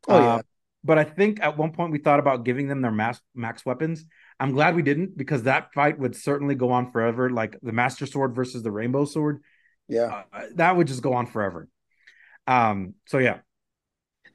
Oh 0.07 0.19
yeah, 0.19 0.35
Uh, 0.35 0.41
but 0.83 0.97
I 0.97 1.03
think 1.03 1.39
at 1.41 1.57
one 1.57 1.71
point 1.73 1.91
we 1.91 1.99
thought 1.99 2.19
about 2.19 2.45
giving 2.45 2.67
them 2.67 2.81
their 2.81 2.91
max 2.91 3.21
max 3.35 3.65
weapons. 3.65 4.05
I'm 4.39 4.51
glad 4.53 4.75
we 4.75 4.83
didn't 4.83 5.17
because 5.17 5.43
that 5.43 5.73
fight 5.73 5.99
would 5.99 6.15
certainly 6.15 6.55
go 6.55 6.71
on 6.71 6.91
forever. 6.91 7.29
Like 7.29 7.57
the 7.61 7.73
Master 7.73 8.05
Sword 8.05 8.35
versus 8.35 8.63
the 8.63 8.71
Rainbow 8.71 9.05
Sword, 9.05 9.43
yeah, 9.87 10.15
uh, 10.33 10.43
that 10.55 10.75
would 10.77 10.87
just 10.87 11.01
go 11.01 11.13
on 11.13 11.27
forever. 11.27 11.67
Um. 12.47 12.95
So 13.05 13.19
yeah, 13.19 13.39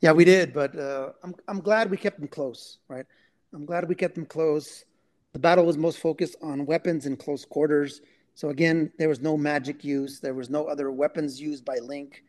yeah. 0.00 0.12
We 0.12 0.24
did, 0.24 0.52
but 0.52 0.76
uh, 0.78 1.12
I'm 1.24 1.34
I'm 1.48 1.60
glad 1.60 1.90
we 1.90 1.96
kept 1.96 2.18
them 2.20 2.28
close, 2.28 2.78
right? 2.88 3.06
I'm 3.54 3.66
glad 3.66 3.88
we 3.88 3.94
kept 3.94 4.14
them 4.14 4.26
close. 4.26 4.84
The 5.32 5.38
battle 5.38 5.64
was 5.66 5.78
most 5.78 5.98
focused 6.00 6.36
on 6.42 6.66
weapons 6.66 7.06
in 7.06 7.16
close 7.16 7.44
quarters, 7.44 8.00
So 8.34 8.50
again, 8.50 8.92
there 8.98 9.08
was 9.08 9.20
no 9.20 9.36
magic 9.36 9.84
use. 9.84 10.20
There 10.20 10.34
was 10.34 10.50
no 10.50 10.66
other 10.66 10.90
weapons 10.90 11.40
used 11.40 11.64
by 11.64 11.78
Link, 11.78 12.24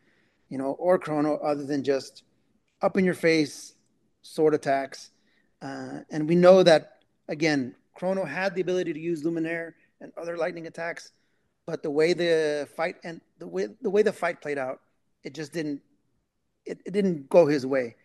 you 0.50 0.58
know, 0.58 0.74
or 0.80 1.00
Crono 1.00 1.40
other 1.44 1.66
than 1.66 1.84
just 1.84 2.24
up 2.82 2.98
in 2.98 3.06
your 3.06 3.14
face 3.16 3.76
sword 4.22 4.54
attacks. 4.54 5.12
Uh, 5.62 6.02
and 6.12 6.28
we 6.28 6.36
know 6.36 6.64
that 6.64 7.00
again, 7.30 7.76
Crono 7.98 8.28
had 8.28 8.56
the 8.56 8.62
ability 8.62 8.94
to 8.94 9.00
use 9.00 9.24
Luminaire 9.24 9.74
and 10.02 10.12
other 10.18 10.38
lightning 10.38 10.68
attacks, 10.68 11.12
but 11.66 11.84
the 11.84 11.92
way 11.92 12.14
the 12.14 12.68
fight 12.76 12.98
and 13.04 13.22
the 13.40 13.48
way 13.48 13.68
the 13.82 13.90
way 13.90 14.04
the 14.04 14.14
fight 14.14 14.42
played 14.42 14.60
out, 14.60 14.82
it 15.24 15.34
just 15.34 15.54
didn't 15.54 15.82
it, 16.66 16.80
it 16.86 16.92
didn't 16.92 17.30
go 17.30 17.46
his 17.46 17.66
way. 17.66 17.96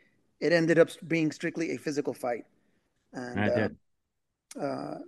It 0.40 0.52
ended 0.52 0.78
up 0.78 0.88
being 1.06 1.32
strictly 1.32 1.72
a 1.72 1.78
physical 1.78 2.14
fight. 2.14 2.44
And, 3.12 3.40
I 3.40 4.60
uh, 4.60 4.64
uh, 4.64 4.98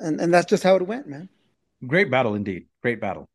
and 0.00 0.20
and 0.20 0.32
that's 0.32 0.46
just 0.46 0.62
how 0.62 0.76
it 0.76 0.86
went, 0.86 1.06
man. 1.06 1.28
Great 1.86 2.10
battle 2.10 2.34
indeed. 2.34 2.66
Great 2.82 3.00
battle. 3.00 3.28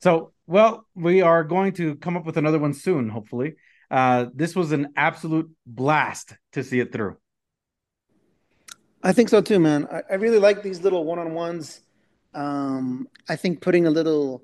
So, 0.00 0.32
well, 0.46 0.86
we 0.94 1.22
are 1.22 1.42
going 1.42 1.72
to 1.74 1.96
come 1.96 2.16
up 2.16 2.24
with 2.24 2.36
another 2.36 2.58
one 2.58 2.72
soon, 2.72 3.08
hopefully. 3.08 3.56
Uh, 3.90 4.26
this 4.34 4.54
was 4.54 4.70
an 4.70 4.92
absolute 4.96 5.50
blast 5.66 6.34
to 6.52 6.62
see 6.62 6.78
it 6.78 6.92
through. 6.92 7.16
I 9.02 9.12
think 9.12 9.28
so 9.28 9.40
too, 9.40 9.58
man. 9.58 9.88
I, 9.90 10.02
I 10.10 10.14
really 10.14 10.38
like 10.38 10.62
these 10.62 10.82
little 10.82 11.04
one-on-ones. 11.04 11.80
Um, 12.34 13.08
I 13.28 13.36
think 13.36 13.60
putting 13.60 13.86
a 13.86 13.90
little 13.90 14.42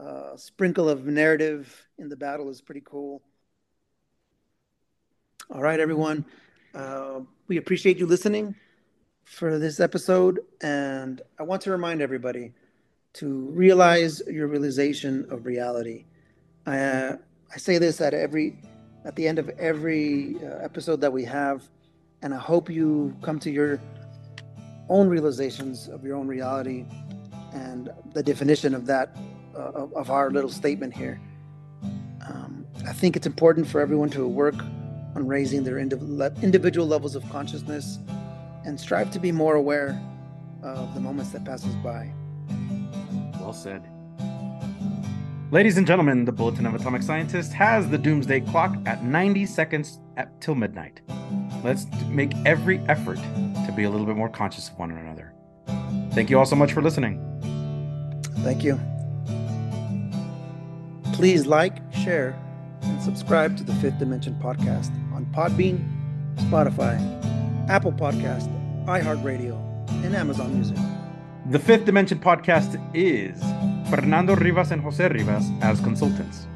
uh, 0.00 0.36
sprinkle 0.36 0.88
of 0.88 1.06
narrative 1.06 1.86
in 1.98 2.08
the 2.08 2.16
battle 2.16 2.48
is 2.50 2.60
pretty 2.60 2.82
cool. 2.84 3.22
All 5.50 5.62
right, 5.62 5.80
everyone. 5.80 6.24
Uh, 6.74 7.20
we 7.48 7.56
appreciate 7.56 7.98
you 7.98 8.06
listening 8.06 8.54
for 9.24 9.58
this 9.58 9.80
episode, 9.80 10.40
and 10.60 11.22
I 11.38 11.42
want 11.42 11.62
to 11.62 11.70
remind 11.70 12.00
everybody 12.00 12.52
to 13.14 13.50
realize 13.50 14.22
your 14.26 14.46
realization 14.46 15.26
of 15.30 15.46
reality. 15.46 16.04
I, 16.66 16.78
uh, 16.78 17.16
I 17.52 17.56
say 17.56 17.78
this 17.78 18.00
at 18.00 18.14
every 18.14 18.60
at 19.04 19.16
the 19.16 19.26
end 19.26 19.38
of 19.38 19.48
every 19.58 20.36
uh, 20.36 20.58
episode 20.58 21.00
that 21.00 21.12
we 21.12 21.24
have, 21.24 21.62
and 22.22 22.34
I 22.34 22.38
hope 22.38 22.68
you 22.68 23.16
come 23.22 23.38
to 23.40 23.50
your 23.50 23.80
own 24.88 25.08
realizations 25.08 25.88
of 25.88 26.04
your 26.04 26.16
own 26.16 26.28
reality 26.28 26.84
and 27.52 27.90
the 28.12 28.22
definition 28.22 28.74
of 28.74 28.86
that 28.86 29.16
of, 29.58 29.92
of 29.94 30.10
our 30.10 30.30
little 30.30 30.50
statement 30.50 30.94
here. 30.94 31.20
Um, 32.26 32.66
I 32.86 32.92
think 32.92 33.16
it's 33.16 33.26
important 33.26 33.66
for 33.66 33.80
everyone 33.80 34.10
to 34.10 34.26
work 34.26 34.56
on 35.16 35.26
raising 35.26 35.64
their 35.64 35.76
indiv- 35.76 36.42
individual 36.42 36.86
levels 36.86 37.14
of 37.14 37.28
consciousness 37.30 37.98
and 38.64 38.78
strive 38.78 39.10
to 39.12 39.18
be 39.18 39.32
more 39.32 39.54
aware 39.56 40.00
of 40.62 40.94
the 40.94 41.00
moments 41.00 41.30
that 41.30 41.44
passes 41.44 41.74
by. 41.76 42.10
Well 43.40 43.52
said. 43.52 43.82
Ladies 45.50 45.78
and 45.78 45.86
gentlemen, 45.86 46.26
the 46.26 46.32
Bulletin 46.32 46.66
of 46.66 46.74
Atomic 46.74 47.02
Scientists 47.02 47.52
has 47.54 47.88
the 47.88 47.96
doomsday 47.96 48.40
clock 48.40 48.76
at 48.84 49.02
90 49.02 49.46
seconds 49.46 49.98
at, 50.18 50.38
till 50.42 50.54
midnight. 50.54 51.00
Let's 51.64 51.86
make 52.08 52.32
every 52.44 52.80
effort 52.80 53.16
to 53.16 53.72
be 53.74 53.84
a 53.84 53.90
little 53.90 54.06
bit 54.06 54.16
more 54.16 54.28
conscious 54.28 54.68
of 54.68 54.78
one 54.78 54.90
another. 54.90 55.32
Thank 56.12 56.28
you 56.28 56.38
all 56.38 56.44
so 56.44 56.56
much 56.56 56.72
for 56.72 56.82
listening. 56.82 57.24
Thank 58.42 58.62
you. 58.62 58.78
Please 61.18 61.46
like, 61.48 61.78
share, 61.92 62.38
and 62.82 63.02
subscribe 63.02 63.56
to 63.56 63.64
the 63.64 63.74
Fifth 63.74 63.98
Dimension 63.98 64.38
podcast 64.40 64.92
on 65.12 65.26
Podbean, 65.34 65.84
Spotify, 66.36 66.96
Apple 67.68 67.90
Podcast, 67.90 68.46
iHeartRadio, 68.86 69.58
and 70.04 70.14
Amazon 70.14 70.54
Music. 70.54 70.76
The 71.50 71.58
Fifth 71.58 71.86
Dimension 71.86 72.20
podcast 72.20 72.80
is 72.94 73.36
Fernando 73.90 74.36
Rivas 74.36 74.70
and 74.70 74.80
Jose 74.80 75.08
Rivas 75.08 75.44
as 75.60 75.80
consultants, 75.80 76.46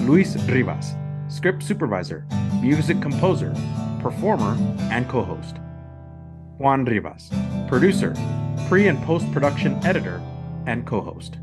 Luis 0.00 0.36
Rivas, 0.50 0.94
script 1.28 1.62
supervisor, 1.62 2.26
music 2.60 3.00
composer, 3.00 3.54
performer, 4.00 4.58
and 4.92 5.08
co 5.08 5.22
host, 5.22 5.56
Juan 6.58 6.84
Rivas, 6.84 7.30
producer, 7.66 8.14
pre 8.68 8.88
and 8.88 9.02
post 9.04 9.32
production 9.32 9.82
editor, 9.86 10.20
and 10.66 10.86
co 10.86 11.00
host. 11.00 11.38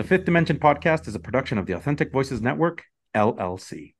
The 0.00 0.06
Fifth 0.06 0.24
Dimension 0.24 0.58
podcast 0.58 1.06
is 1.08 1.14
a 1.14 1.20
production 1.20 1.58
of 1.58 1.66
the 1.66 1.74
Authentic 1.74 2.10
Voices 2.10 2.40
Network, 2.40 2.84
LLC. 3.14 3.92